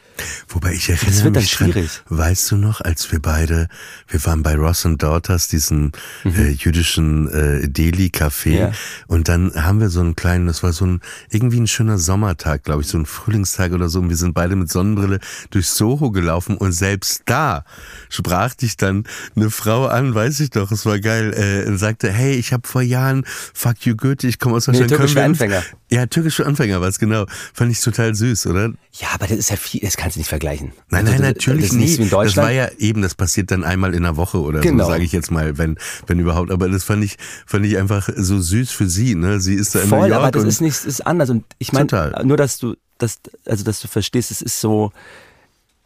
[0.48, 1.90] Wobei ich erinnere Das wird dann mich dran, schwierig.
[2.08, 3.68] weißt du noch, als wir beide,
[4.08, 5.92] wir waren bei Ross and Daughters, diesem
[6.24, 8.54] äh, jüdischen äh, Deli-Café Mhm.
[8.56, 8.72] Ja.
[9.06, 11.00] und dann haben wir so einen kleinen, das war so ein,
[11.30, 14.56] irgendwie ein schöner Sommertag, glaube ich, so ein Frühlingstag oder so und wir sind beide
[14.56, 17.64] mit Sonnenbrille durch Soho gelaufen und selbst da
[18.08, 19.04] sprach dich dann
[19.36, 22.66] eine Frau an, weiß ich doch, es war geil, äh, und sagte, hey, ich habe
[22.66, 24.90] vor Jahren Fuck you Goethe, ich komme aus Nee, Deutschland.
[24.90, 25.62] türkisch für Anfänger.
[25.90, 27.26] Ja, türkisch für Anfänger war es, genau.
[27.54, 28.72] Fand ich total süß, oder?
[28.94, 30.72] ja, aber das ist ja viel, das kannst du nicht vergleichen.
[30.88, 32.46] Nein, Also nein, das- natürlich das ist nicht wie in das Deutschland.
[32.48, 34.84] war ja eben, das passiert dann einmal in der Woche oder Genau.
[34.84, 36.50] so, sage ich jetzt mal, wenn, wenn überhaupt.
[36.50, 39.14] Aber das fand ich, fand ich einfach so süß für sie.
[39.14, 39.40] Ne?
[39.40, 41.30] Sie ist da in New Voll, York aber das ist nicht, das ist anders.
[41.30, 44.92] Und ich meine, nur dass du, das, also dass du verstehst, es ist so,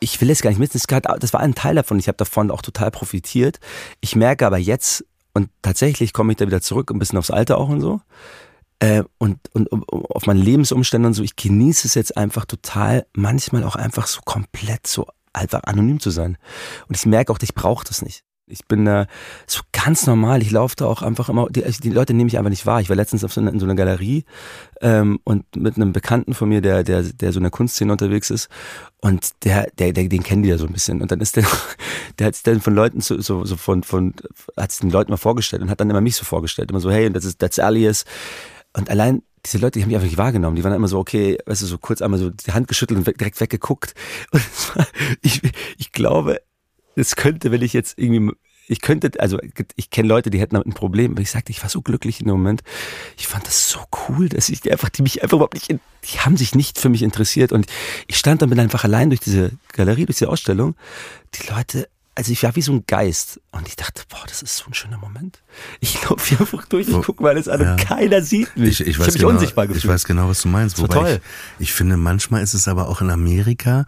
[0.00, 0.80] ich will es gar nicht missen,
[1.20, 3.60] das war ein Teil davon, ich habe davon auch total profitiert.
[4.00, 5.04] Ich merke aber jetzt,
[5.34, 8.00] und tatsächlich komme ich da wieder zurück, ein bisschen aufs Alter auch und so,
[8.78, 13.06] äh, und, und um, auf meine Lebensumstände und so, ich genieße es jetzt einfach total,
[13.14, 16.38] manchmal auch einfach so komplett so einfach anonym zu sein.
[16.88, 18.24] Und ich merke auch, ich brauche das nicht.
[18.46, 19.06] Ich bin äh,
[19.46, 20.42] so ganz normal.
[20.42, 21.48] Ich laufe da auch einfach immer.
[21.48, 22.82] Die, die Leute nehme ich einfach nicht wahr.
[22.82, 24.24] Ich war letztens auf so einer, in so einer Galerie
[24.82, 28.28] ähm, und mit einem Bekannten von mir, der, der, der so in der Kunstszene unterwegs
[28.28, 28.50] ist.
[29.00, 31.00] Und der, der, der, den kennen die ja so ein bisschen.
[31.00, 31.46] Und dann ist der,
[32.18, 34.12] der hat sich dann von Leuten so, so, so von, von,
[34.58, 36.70] hat es den Leuten mal vorgestellt und hat dann immer mich so vorgestellt.
[36.70, 38.04] Immer so, hey, und das ist, that's Alias.
[38.74, 40.56] Und allein diese Leute, die haben mich einfach nicht wahrgenommen.
[40.56, 43.20] Die waren immer so, okay, weißt du, so kurz einmal so die Hand geschüttelt und
[43.20, 43.94] direkt weggeguckt.
[44.32, 44.86] Und es war,
[45.22, 45.40] ich,
[45.78, 46.40] ich glaube,
[46.96, 48.32] es könnte, wenn ich jetzt irgendwie,
[48.66, 49.38] ich könnte, also
[49.76, 52.20] ich kenne Leute, die hätten damit ein Problem, aber ich sagte, ich war so glücklich
[52.20, 52.62] in dem Moment.
[53.18, 55.80] Ich fand das so cool, dass ich die einfach, die mich einfach überhaupt nicht, in-
[56.10, 57.66] die haben sich nicht für mich interessiert und
[58.06, 60.76] ich stand dann bin einfach allein durch diese Galerie, durch diese Ausstellung.
[61.34, 64.56] Die Leute, also ich war wie so ein Geist und ich dachte, boah, das ist
[64.56, 65.42] so ein schöner Moment.
[65.80, 67.72] Ich laufe hier einfach durch, ich gucke mir alles an ja.
[67.72, 68.80] und keiner sieht mich.
[68.80, 69.92] Ich, ich, hab weiß mich genau, unsichtbar ich gefühlt.
[69.92, 70.78] weiß genau, was du meinst.
[70.80, 71.20] Wobei toll.
[71.58, 73.84] ich, ich finde, manchmal ist es aber auch in Amerika,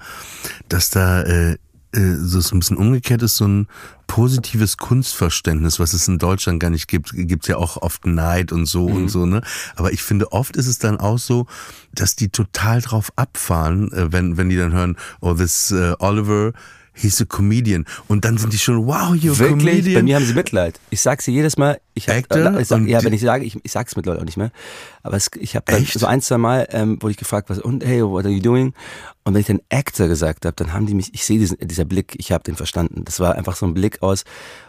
[0.69, 1.57] dass da äh,
[1.95, 3.69] so ist ein bisschen umgekehrt ist, so ein
[4.07, 7.11] positives Kunstverständnis, was es in Deutschland gar nicht gibt.
[7.13, 8.97] Gibt's ja auch oft Neid und so Mhm.
[8.97, 9.41] und so, ne?
[9.77, 11.47] Aber ich finde, oft ist es dann auch so,
[11.93, 16.53] dass die total drauf abfahren, äh, wenn, wenn die dann hören, oh, this uh, Oliver,
[16.97, 17.85] he's a comedian.
[18.09, 19.59] Und dann sind die schon, wow, you're a Wirklich?
[19.59, 19.95] comedian.
[19.95, 20.81] Bei mir haben sie Mitleid.
[20.91, 21.81] Ich sag's sie jedes Mal.
[21.95, 22.59] Ich hab, Actor?
[22.59, 24.51] ich sag, ja, wenn ich sage, ich, ich sag's mittlerweile auch nicht mehr.
[25.03, 28.03] Aber es, ich habe so ein, zwei Mal ähm, wurde ich gefragt, was und hey,
[28.03, 28.75] what are you doing?
[29.25, 31.85] Und wenn ich dann Actor gesagt habe, dann haben die mich, ich sehe diesen, dieser
[31.85, 33.05] Blick, ich habe den verstanden.
[33.05, 34.25] Das war einfach so ein Blick aus,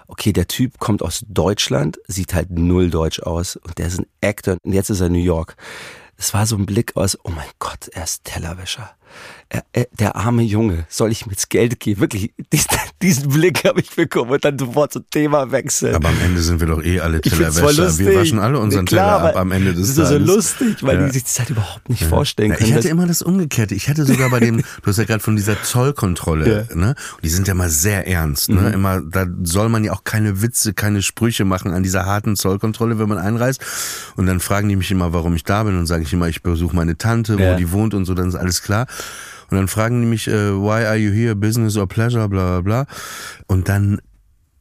[0.07, 4.07] okay, der Typ kommt aus Deutschland, sieht halt null deutsch aus und der ist ein
[4.21, 5.55] Actor und jetzt ist er in New York.
[6.17, 8.89] Es war so ein Blick aus, oh mein Gott, er ist Tellerwäscher.
[9.49, 12.01] Er, er, der arme Junge, soll ich jetzt Geld geben?
[12.01, 12.67] Wirklich, diesen,
[13.01, 15.95] diesen Blick habe ich bekommen und dann sofort zum Thema wechseln.
[15.95, 17.71] Aber am Ende sind wir doch eh alle Tellerwäscher.
[17.85, 18.07] lustig.
[18.07, 20.27] Wir waschen alle unseren Ja, klar, Teller ab am Ende des Das ist so Tages.
[20.27, 21.05] lustig, weil Ja.
[21.05, 22.69] die sich das halt überhaupt nicht vorstellen Ja, können.
[22.71, 23.73] ich hatte immer das Umgekehrte.
[23.73, 26.89] Ich hatte sogar bei dem, du hast ja gerade von dieser Zollkontrolle, ne?
[27.15, 28.55] Und die sind ja mal sehr ernst, Mhm.
[28.55, 28.69] ne?
[28.71, 32.99] Immer, da soll man ja auch keine Witze, keine Sprüche machen an dieser harten Zollkontrolle,
[32.99, 33.61] wenn man einreist.
[34.17, 35.77] Und dann fragen die mich immer, warum ich da bin.
[35.77, 37.55] Und sage ich immer, ich besuche meine Tante, wo Ja.
[37.55, 38.87] die wohnt und so, dann ist alles klar.
[39.49, 42.83] Und dann fragen die mich, äh, why are you here, business or pleasure, bla bla
[42.85, 42.95] bla.
[43.47, 44.01] Und dann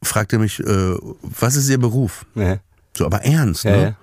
[0.01, 2.25] fragt er mich, äh, was ist ihr Beruf?
[2.35, 2.57] ja,
[2.95, 3.83] So, aber ernst, ja, ne?
[3.83, 3.95] ja.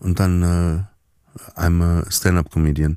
[0.00, 2.96] Und dann, äh, I'm a Stand-Up-Comedian.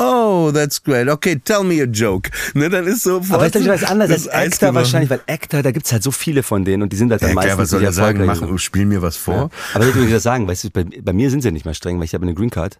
[0.00, 1.08] Oh, that's great.
[1.08, 2.30] Okay, tell me a joke.
[2.54, 3.20] Ne, dann ist so.
[3.30, 6.12] Aber ist doch was anderes das als Actor wahrscheinlich, weil Actor, da gibt's halt so
[6.12, 7.92] viele von denen und die sind halt dann Ja, meistens klar, was soll nicht er
[7.92, 8.24] sagen?
[8.24, 9.34] Mach, spiel mir was vor.
[9.34, 9.50] Ja.
[9.74, 11.96] Aber ich wieder sagen, weißt du, bei, bei mir sind sie ja nicht mal streng,
[11.98, 12.78] weil ich habe eine Green Card.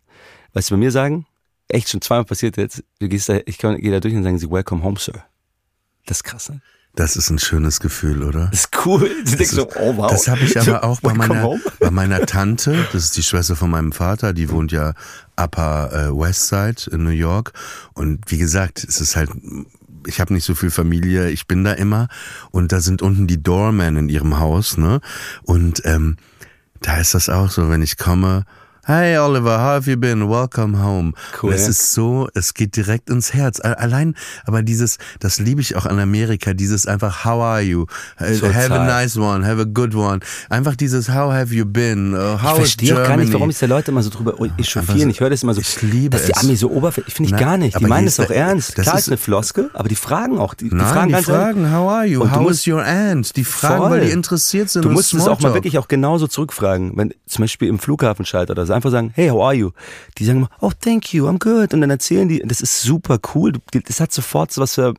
[0.53, 1.27] Weißt du, bei mir sagen,
[1.69, 4.39] echt schon zweimal passiert jetzt, du gehst da, ich kann, gehe da durch und sagen
[4.39, 5.25] sie, welcome home, sir.
[6.07, 6.61] Das ist krass, ne?
[6.95, 8.49] Das ist ein schönes Gefühl, oder?
[8.51, 9.09] Das ist cool.
[9.25, 10.11] Du denkst so, oh wow.
[10.11, 13.71] Das habe ich aber auch bei meiner, bei meiner Tante, das ist die Schwester von
[13.71, 14.95] meinem Vater, die wohnt ja
[15.37, 17.53] Upper äh, West Side in New York.
[17.95, 19.31] Und wie gesagt, es ist halt,
[20.07, 22.09] ich habe nicht so viel Familie, ich bin da immer.
[22.51, 25.01] Und da sind unten die Doormen in ihrem Haus, ne?
[25.45, 26.17] Und ähm,
[26.81, 28.45] da ist das auch so, wenn ich komme.
[28.91, 30.31] Hey Oliver, how have you been?
[30.31, 31.13] Welcome home.
[31.43, 33.61] Cool, es ist so, es geht direkt ins Herz.
[33.61, 34.15] Allein,
[34.47, 37.83] aber dieses, das liebe ich auch an Amerika, dieses einfach, how are you?
[38.19, 38.55] Uh, Total.
[38.55, 40.21] Have a nice one, have a good one.
[40.49, 42.15] Einfach dieses, how have you been?
[42.15, 44.33] Uh, how Ich is verstehe auch gar nicht, warum sich die Leute immer so drüber
[44.57, 45.11] echauffieren.
[45.11, 46.39] Ich höre das immer so, Ich liebe dass die es.
[46.43, 47.79] Amis so oberflächlich, finde ich Na, gar nicht.
[47.79, 48.79] Die meinen es auch der- ernst.
[48.79, 51.27] das Klar ist- eine Floskel, aber die fragen auch, die, die Nein, fragen die ehrlich.
[51.27, 52.23] fragen, how are you?
[52.23, 53.37] Und How musst- is your aunt?
[53.37, 53.91] Die fragen, Voll.
[53.91, 54.87] weil die interessiert sind.
[54.87, 56.93] Du musst es auch mal wirklich auch genauso zurückfragen.
[56.97, 59.71] Wenn zum Beispiel im Flughafenschalter oder so einfach sagen, hey, how are you?
[60.19, 61.75] Die sagen immer, oh, thank you, I'm good.
[61.75, 63.53] Und dann erzählen die, das ist super cool.
[63.87, 64.95] Das hat sofort so was für,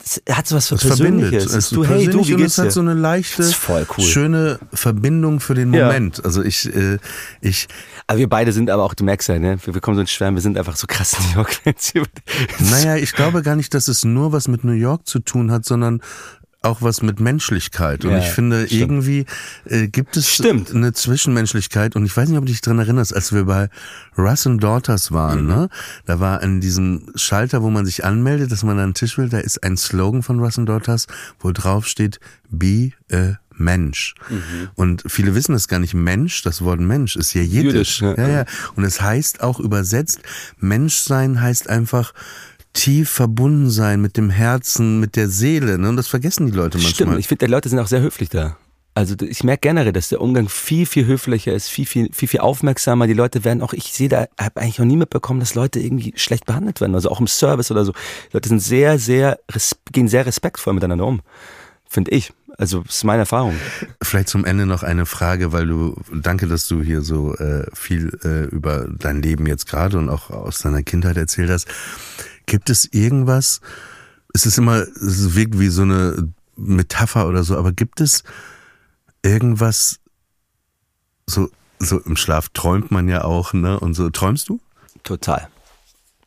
[0.00, 1.30] das hat so was für Es verbindet.
[1.30, 1.44] Persönliches.
[1.46, 2.70] Es ist du, hey, du, wie geht's es hat dir?
[2.70, 4.04] so eine leichte, Das cool.
[4.04, 5.86] schöne Verbindung für den Ja.
[5.86, 6.24] Moment.
[6.24, 6.98] Also ich, äh,
[7.40, 7.66] ich,
[8.06, 9.58] Aber wir beide sind aber auch, du merkst ja, ne?
[9.64, 11.92] Wir, wir kommen so ins Schwärmen, wir sind einfach so krass New York-Fans.
[12.70, 15.64] naja, ich glaube gar nicht, dass es nur was mit New York zu tun hat,
[15.64, 16.00] sondern
[16.62, 18.04] auch was mit Menschlichkeit.
[18.04, 18.80] Und Ja, ich finde, stimmt.
[18.80, 19.26] irgendwie
[19.64, 20.74] äh, gibt es Stimmt.
[20.74, 21.94] eine Zwischenmenschlichkeit.
[21.94, 23.68] Und ich weiß nicht, ob du dich dran erinnerst, als wir bei
[24.16, 25.46] Russ and Daughters waren, Mhm.
[25.46, 25.68] ne?
[26.04, 29.28] Da war an diesem Schalter, wo man sich anmeldet, dass man an einen Tisch will,
[29.28, 31.06] da ist ein Slogan von Russ and Daughters,
[31.38, 32.18] wo drauf steht,
[32.50, 34.14] be a Mensch.
[34.28, 34.68] Mhm.
[34.76, 35.92] Und viele wissen das gar nicht.
[35.94, 38.00] Mensch, das Wort Mensch ist ja jiddisch.
[38.00, 38.14] Jiddisch, ja.
[38.16, 38.44] ja, ja.
[38.76, 40.20] Und es heißt auch übersetzt,
[40.58, 42.12] Menschsein heißt einfach
[42.72, 45.78] tief verbunden sein mit dem Herzen, mit der Seele.
[45.78, 45.88] Ne?
[45.88, 46.94] Und das vergessen die Leute manchmal.
[46.94, 48.56] Stimmt, ich finde, die Leute sind auch sehr höflich da.
[48.94, 52.40] Also ich merke generell, dass der Umgang viel, viel höflicher ist, viel, viel, viel, viel
[52.40, 53.06] aufmerksamer.
[53.06, 56.14] Die Leute werden auch, ich sehe da, habe eigentlich noch nie mitbekommen, dass Leute irgendwie
[56.16, 56.96] schlecht behandelt werden.
[56.96, 57.92] Also auch im Service oder so.
[57.92, 59.38] Die Leute sind sehr, sehr,
[59.92, 61.20] gehen sehr respektvoll miteinander um.
[61.88, 62.32] Finde ich.
[62.56, 63.54] Also das ist meine Erfahrung.
[64.02, 68.18] Vielleicht zum Ende noch eine Frage, weil du, danke, dass du hier so äh, viel
[68.24, 71.68] äh, über dein Leben jetzt gerade und auch aus deiner Kindheit erzählt hast.
[72.48, 73.60] Gibt es irgendwas,
[74.32, 78.24] es ist immer, es wirkt wie so eine Metapher oder so, aber gibt es
[79.22, 80.00] irgendwas,
[81.26, 83.78] so, so im Schlaf träumt man ja auch, ne?
[83.78, 84.60] Und so, träumst du?
[85.02, 85.48] Total.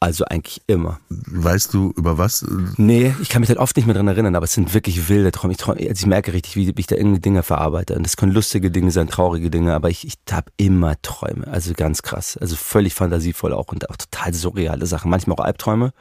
[0.04, 1.00] Also eigentlich immer.
[1.10, 2.44] Weißt du über was?
[2.78, 5.32] Nee, ich kann mich halt oft nicht mehr dran erinnern, aber es sind wirklich wilde
[5.32, 5.52] Träume.
[5.52, 7.94] Ich, träume, also ich merke richtig, wie, wie ich da irgendwie Dinge verarbeite.
[7.94, 11.46] Und das können lustige Dinge sein, traurige Dinge, aber ich, ich habe immer Träume.
[11.46, 12.36] Also ganz krass.
[12.36, 15.12] Also völlig fantasievoll auch und auch total surreale Sachen.
[15.12, 15.94] Manchmal auch Albträume.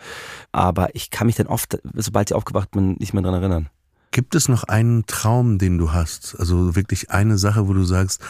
[0.51, 3.69] Aber ich kann mich dann oft, sobald ich aufgewacht bin, nicht mehr dran erinnern.
[4.13, 6.35] Gibt es noch einen Traum, den du hast?
[6.39, 8.21] Also wirklich eine Sache, wo du sagst,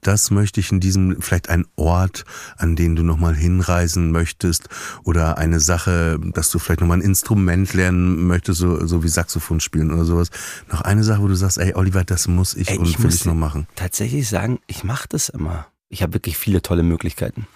[0.00, 2.24] das möchte ich in diesem, vielleicht ein Ort,
[2.56, 4.68] an den du nochmal hinreisen möchtest
[5.04, 9.60] oder eine Sache, dass du vielleicht nochmal ein Instrument lernen möchtest, so, so wie Saxophon
[9.60, 10.30] spielen oder sowas.
[10.72, 13.14] Noch eine Sache, wo du sagst, ey Oliver, das muss ich Ey, und ich will
[13.14, 13.68] ich noch machen.
[13.76, 15.68] Tatsächlich sagen, ich mache das immer.
[15.88, 17.46] Ich habe wirklich viele tolle Möglichkeiten.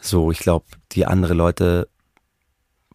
[0.00, 1.88] So, ich glaube, die andere Leute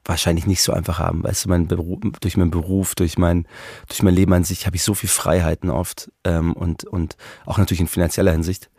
[0.05, 1.23] wahrscheinlich nicht so einfach haben.
[1.23, 3.47] Weißt du, mein Beruf, durch meinen Beruf, durch mein,
[3.87, 7.57] durch mein Leben an sich habe ich so viel Freiheiten oft ähm, und, und auch
[7.57, 8.69] natürlich in finanzieller Hinsicht,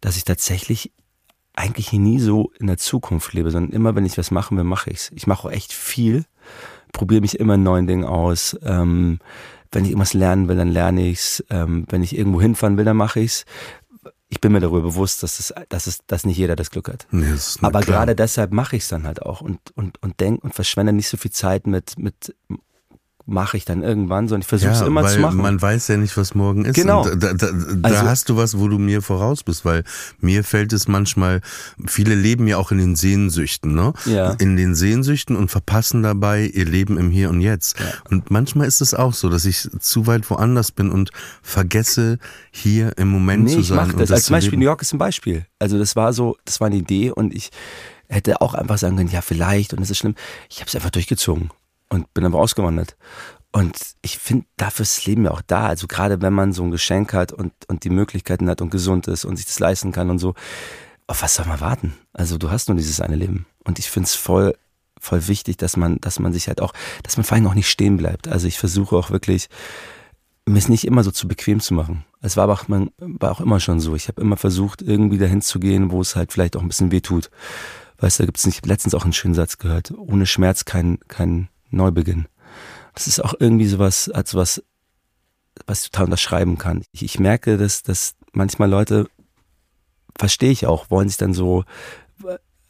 [0.00, 0.92] dass ich tatsächlich
[1.54, 4.90] eigentlich nie so in der Zukunft lebe, sondern immer, wenn ich was machen will, mache
[4.90, 5.10] ich's.
[5.14, 6.24] Ich mache auch echt viel,
[6.92, 8.56] probiere mich immer in neuen Dingen aus.
[8.62, 9.18] Ähm,
[9.72, 11.44] wenn ich irgendwas lernen will, dann lerne ich's.
[11.50, 13.44] Ähm, wenn ich irgendwo hinfahren will, dann mache ich's
[14.30, 17.06] ich bin mir darüber bewusst, dass, das, dass, es, dass nicht jeder das Glück hat.
[17.10, 17.26] Nee,
[17.60, 17.98] Aber klar.
[17.98, 21.08] gerade deshalb mache ich es dann halt auch und, und, und denk und verschwende nicht
[21.08, 22.34] so viel Zeit mit, mit
[23.30, 25.38] mache ich dann irgendwann, sondern ich versuche es ja, immer zu machen.
[25.38, 26.74] Man weiß ja nicht, was morgen ist.
[26.74, 27.04] Genau.
[27.04, 29.84] Und da, da, da also, hast du was, wo du mir voraus bist, weil
[30.20, 31.40] mir fällt es manchmal,
[31.86, 33.92] viele leben ja auch in den Sehnsüchten, ne?
[34.04, 34.32] Ja.
[34.32, 37.78] In den Sehnsüchten und verpassen dabei ihr Leben im Hier und Jetzt.
[37.78, 37.86] Ja.
[38.10, 41.10] Und manchmal ist es auch so, dass ich zu weit woanders bin und
[41.42, 42.18] vergesse,
[42.50, 43.78] hier im Moment nee, zu sein.
[43.78, 44.08] Ich mach das.
[44.08, 45.46] das Als Beispiel, New York ist ein Beispiel.
[45.58, 47.50] Also das war so, das war eine Idee und ich
[48.08, 50.16] hätte auch einfach sagen können, ja, vielleicht und es ist schlimm.
[50.48, 51.50] Ich habe es einfach durchgezogen
[51.90, 52.96] und bin aber ausgewandert.
[53.52, 55.66] Und ich finde, dafür ist das Leben ja auch da.
[55.66, 59.08] Also gerade wenn man so ein Geschenk hat und, und die Möglichkeiten hat und gesund
[59.08, 60.34] ist und sich das leisten kann und so,
[61.08, 61.94] auf was soll man warten?
[62.12, 63.46] Also du hast nur dieses eine Leben.
[63.64, 64.54] Und ich finde es voll,
[65.00, 66.72] voll wichtig, dass man, dass man sich halt auch,
[67.02, 68.28] dass man vor allem auch nicht stehen bleibt.
[68.28, 69.48] Also ich versuche auch wirklich,
[70.46, 72.04] mir es nicht immer so zu bequem zu machen.
[72.22, 73.96] Es war aber auch, man, war auch immer schon so.
[73.96, 76.92] Ich habe immer versucht, irgendwie dahin zu gehen, wo es halt vielleicht auch ein bisschen
[76.92, 77.30] weh tut.
[77.98, 79.92] Weißt du, da gibt es nicht, letztens auch einen schönen Satz gehört.
[79.96, 82.26] Ohne Schmerz kein, kein, Neubeginn.
[82.94, 84.62] Das ist auch irgendwie sowas, als was,
[85.66, 86.82] was ich total unterschreiben kann.
[86.92, 89.08] Ich, ich merke, dass, dass manchmal Leute,
[90.18, 91.64] verstehe ich auch, wollen sich dann so,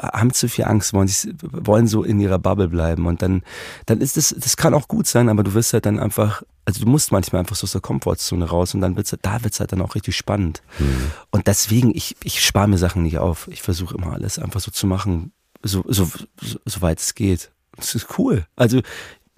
[0.00, 3.42] haben zu viel Angst, wollen sich, wollen so in ihrer Bubble bleiben und dann,
[3.86, 6.84] dann ist das, das kann auch gut sein, aber du wirst halt dann einfach, also
[6.84, 9.72] du musst manchmal einfach so aus der Komfortzone raus und dann wird's, da wird's halt
[9.72, 10.62] dann auch richtig spannend.
[10.78, 11.10] Mhm.
[11.30, 13.48] Und deswegen, ich, ich spare mir Sachen nicht auf.
[13.48, 15.32] Ich versuche immer alles einfach so zu machen,
[15.62, 16.06] so, so,
[16.40, 17.50] so, so weit es geht.
[17.80, 18.46] Das ist cool.
[18.56, 18.80] Also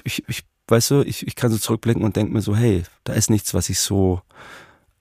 [0.04, 3.12] ich, ich weißt du, ich, ich kann so zurückblicken und denke mir so, hey, da
[3.12, 4.22] ist nichts, was ich so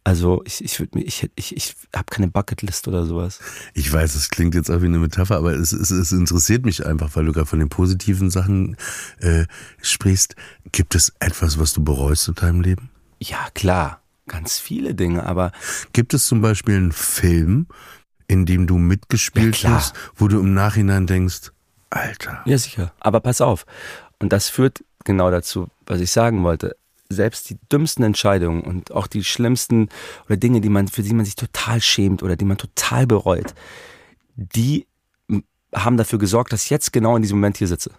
[0.03, 3.39] also ich, ich würde mir, ich, ich, ich habe keine Bucketlist oder sowas.
[3.73, 6.85] Ich weiß, es klingt jetzt auch wie eine Metapher, aber es, es, es interessiert mich
[6.85, 8.77] einfach, weil du gerade von den positiven Sachen
[9.19, 9.45] äh,
[9.81, 10.35] sprichst.
[10.71, 12.89] Gibt es etwas, was du bereust in deinem Leben?
[13.19, 14.01] Ja, klar.
[14.27, 15.51] Ganz viele Dinge, aber.
[15.93, 17.67] Gibt es zum Beispiel einen Film,
[18.27, 21.51] in dem du mitgespielt ja, hast, wo du im Nachhinein denkst,
[21.91, 22.41] Alter.
[22.45, 22.91] Ja, sicher.
[22.99, 23.65] Aber pass auf.
[24.19, 26.75] Und das führt genau dazu, was ich sagen wollte.
[27.09, 29.89] Selbst die dümmsten Entscheidungen und auch die schlimmsten
[30.25, 33.53] oder Dinge, die man, für die man sich total schämt oder die man total bereut,
[34.35, 34.87] die
[35.75, 37.91] haben dafür gesorgt, dass ich jetzt genau in diesem Moment hier sitze.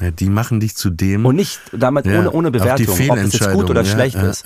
[0.00, 1.26] Ja, die machen dich zu dem.
[1.26, 4.44] Und nicht damit ja, ohne, ohne Bewertung, ob es jetzt gut oder ja, schlecht ist.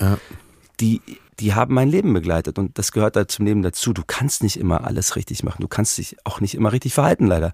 [0.79, 1.01] Die
[1.39, 3.93] die haben mein Leben begleitet und das gehört halt zum Leben dazu.
[3.93, 5.61] Du kannst nicht immer alles richtig machen.
[5.61, 7.51] Du kannst dich auch nicht immer richtig verhalten, leider.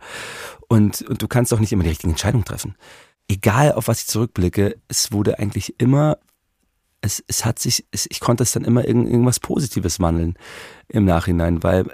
[0.68, 2.76] Und, und du kannst auch nicht immer die richtigen Entscheidungen treffen.
[3.28, 6.18] Egal, auf was ich zurückblicke, es wurde eigentlich immer
[7.02, 10.36] es, es hat sich, es, ich konnte es dann immer irgend, irgendwas Positives wandeln
[10.88, 11.86] im Nachhinein, weil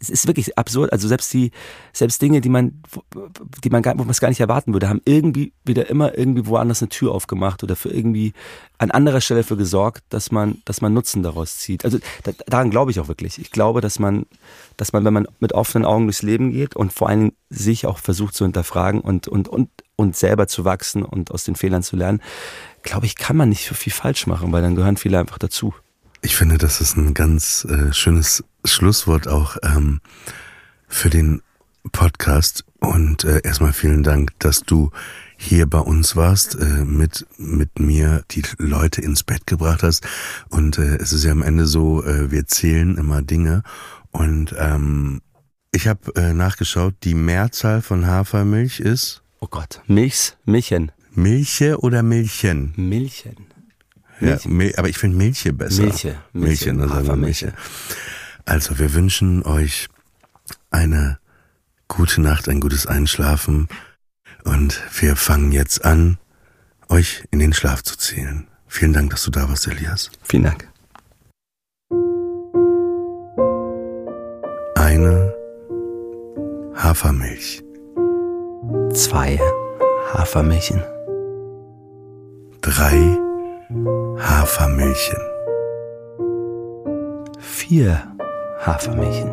[0.00, 0.92] es ist wirklich absurd.
[0.92, 1.50] Also selbst die,
[1.92, 2.82] selbst Dinge, die man,
[3.62, 6.46] die man gar, wo man es gar nicht erwarten würde, haben irgendwie wieder immer irgendwie
[6.46, 8.32] woanders eine Tür aufgemacht oder für irgendwie
[8.78, 11.84] an anderer Stelle für gesorgt, dass man, dass man Nutzen daraus zieht.
[11.84, 13.38] Also da, daran glaube ich auch wirklich.
[13.38, 14.24] Ich glaube, dass man,
[14.76, 17.86] dass man, wenn man mit offenen Augen durchs Leben geht und vor allen Dingen sich
[17.86, 19.68] auch versucht zu hinterfragen und, und, und,
[19.98, 22.22] und selber zu wachsen und aus den Fehlern zu lernen,
[22.82, 25.74] glaube ich, kann man nicht so viel falsch machen, weil dann gehören viele einfach dazu.
[26.22, 30.00] Ich finde, das ist ein ganz äh, schönes Schlusswort auch ähm,
[30.86, 31.42] für den
[31.90, 32.64] Podcast.
[32.78, 34.90] Und äh, erstmal vielen Dank, dass du
[35.36, 40.06] hier bei uns warst, äh, mit, mit mir die Leute ins Bett gebracht hast.
[40.48, 43.64] Und äh, es ist ja am Ende so, äh, wir zählen immer Dinge.
[44.12, 45.22] Und ähm,
[45.72, 49.22] ich habe äh, nachgeschaut, die Mehrzahl von Hafermilch ist.
[49.40, 50.92] Oh Gott, Milchs, Milchen.
[51.12, 52.72] Milche oder Milchen?
[52.76, 53.46] Milchen.
[54.20, 55.82] Ja, Mil aber ich finde Milche besser.
[55.82, 56.16] Milche.
[56.32, 57.54] Milche, Milche, also Milche.
[58.44, 59.88] Also wir wünschen euch
[60.70, 61.18] eine
[61.86, 63.68] gute Nacht, ein gutes Einschlafen
[64.44, 66.18] und wir fangen jetzt an,
[66.88, 68.48] euch in den Schlaf zu zählen.
[68.66, 70.10] Vielen Dank, dass du da warst, Elias.
[70.22, 70.68] Vielen Dank.
[74.74, 75.34] Eine
[76.74, 77.62] Hafermilch.
[78.92, 79.38] Zwei
[80.12, 80.82] Hafermilchen
[82.68, 83.18] drei
[84.18, 85.18] Hafermilchen.
[87.38, 88.02] Vier
[88.60, 89.30] Hafermilchen.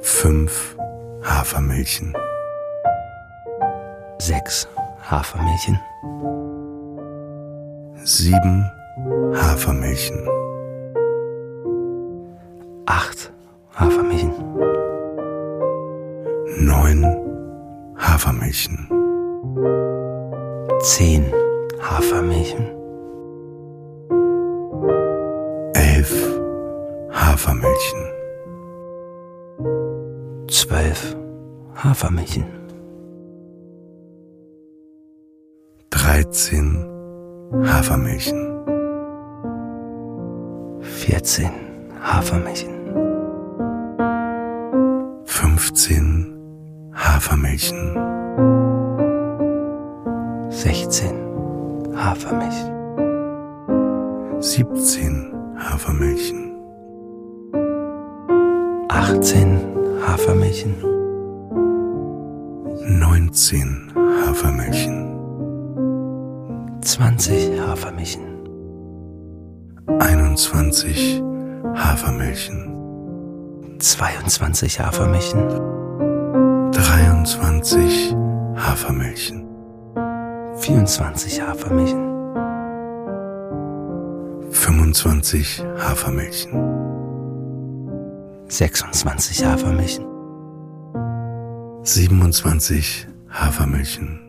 [0.00, 0.76] Fünf
[1.22, 2.14] Hafermilchen.
[4.18, 4.68] Sechs
[5.10, 5.78] Hafermilchen.
[8.04, 8.70] Sieben
[9.34, 10.28] Hafermilchen.
[12.86, 13.32] Acht
[13.74, 14.32] Hafermilchen.
[16.58, 17.04] Neun
[17.96, 18.88] Hafermilchen.
[20.80, 21.24] Zehn
[21.80, 22.66] Hafermilchen.
[25.74, 26.40] Elf
[27.10, 28.00] Hafermilchen.
[30.48, 31.16] Zwölf
[31.76, 32.44] Hafermilchen.
[35.90, 36.84] Dreizehn
[37.64, 38.40] Hafermilchen.
[40.80, 41.52] Vierzehn
[42.02, 42.74] Hafermilchen.
[45.24, 46.23] Fünfzehn
[47.24, 47.96] Hafermilchen.
[50.50, 51.16] Sechzehn
[51.96, 52.70] Hafermilchen.
[54.40, 56.52] Siebzehn Hafermilchen.
[58.88, 59.58] Achtzehn
[60.06, 60.74] Hafermilchen.
[63.00, 63.90] Neunzehn
[64.26, 65.08] Hafermilchen.
[66.82, 68.22] Zwanzig Hafermilchen.
[69.98, 71.22] Einundzwanzig
[71.74, 72.70] Hafermilchen.
[73.78, 75.83] 22 Hafermilchen,
[76.84, 78.14] 23
[78.56, 79.48] Hafermilchen.
[80.56, 82.14] 24 Hafermilchen,
[84.50, 86.52] 25 Hafermilchen.
[88.48, 90.06] 26 Hafermilchen,
[91.82, 94.20] 27 Hafermilchen.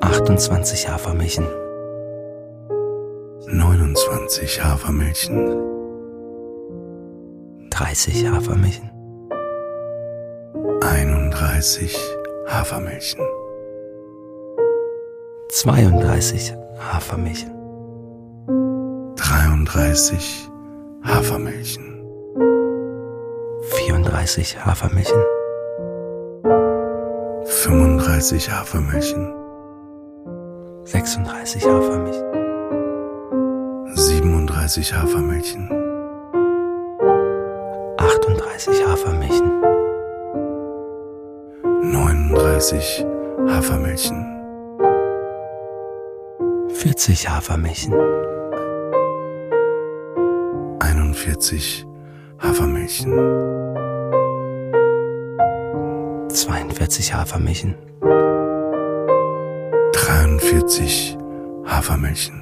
[0.00, 1.46] 28 Hafermilchen,
[3.48, 5.56] 29 Hafermilchen.
[7.70, 8.90] 30 Hafermilchen,
[10.80, 11.96] 31
[12.48, 13.20] Hafermilchen.
[15.50, 17.50] 32 Hafermilchen,
[19.16, 20.50] 33
[21.02, 21.84] Hafermilchen.
[23.62, 25.22] 34 Hafermilchen,
[27.44, 29.34] 35 Hafermilchen.
[30.84, 32.24] 36 Hafermilchen,
[33.94, 35.68] 37 Hafermilchen.
[37.98, 39.62] 38 Hafermilchen,
[42.30, 43.04] 39
[43.48, 44.24] Hafermilchen.
[46.68, 47.94] 40 Hafermilchen,
[50.78, 51.86] 41
[52.38, 53.12] Hafermilchen.
[56.28, 57.74] 42 Hafermilchen,
[59.92, 61.18] 43
[61.66, 62.40] Hafermilchen.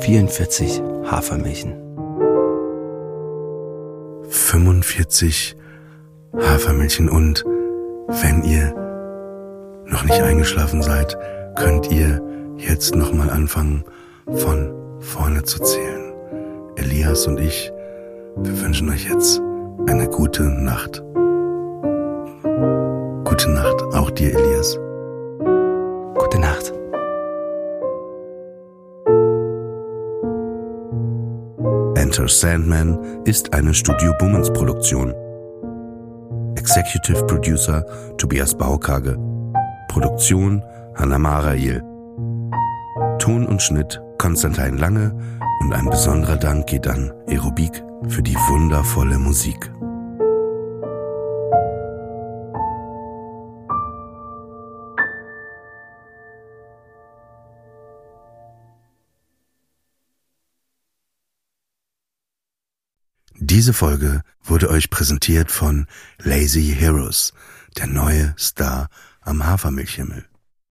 [0.00, 1.74] 44 Hafermilchen,
[4.28, 5.56] 45
[6.34, 7.44] Hafermilchen und
[8.08, 8.72] wenn ihr
[9.86, 11.16] noch nicht eingeschlafen seid,
[11.56, 12.20] könnt ihr
[12.56, 13.84] jetzt nochmal anfangen
[14.34, 16.12] von vorne zu zählen.
[16.76, 17.72] Elias und ich,
[18.36, 19.40] wir wünschen euch jetzt
[19.86, 21.02] eine gute Nacht.
[23.24, 24.78] Gute Nacht, auch dir, Elias.
[26.14, 26.72] gute Nacht.
[31.96, 35.14] Enter Sandman ist eine Studio Bummens Produktion.
[36.66, 37.84] Executive Producer
[38.18, 39.16] Tobias Baukage.
[39.86, 40.60] Produktion
[40.96, 41.80] Hanna Marail.
[43.20, 45.16] Ton und Schnitt Konstantin Lange
[45.60, 49.70] und ein besonderer Dank geht an Aerobik für die wundervolle Musik.
[63.48, 65.86] Diese Folge wurde euch präsentiert von
[66.18, 67.32] Lazy Heroes,
[67.76, 68.88] der neue Star
[69.20, 70.24] am Hafermilchhimmel.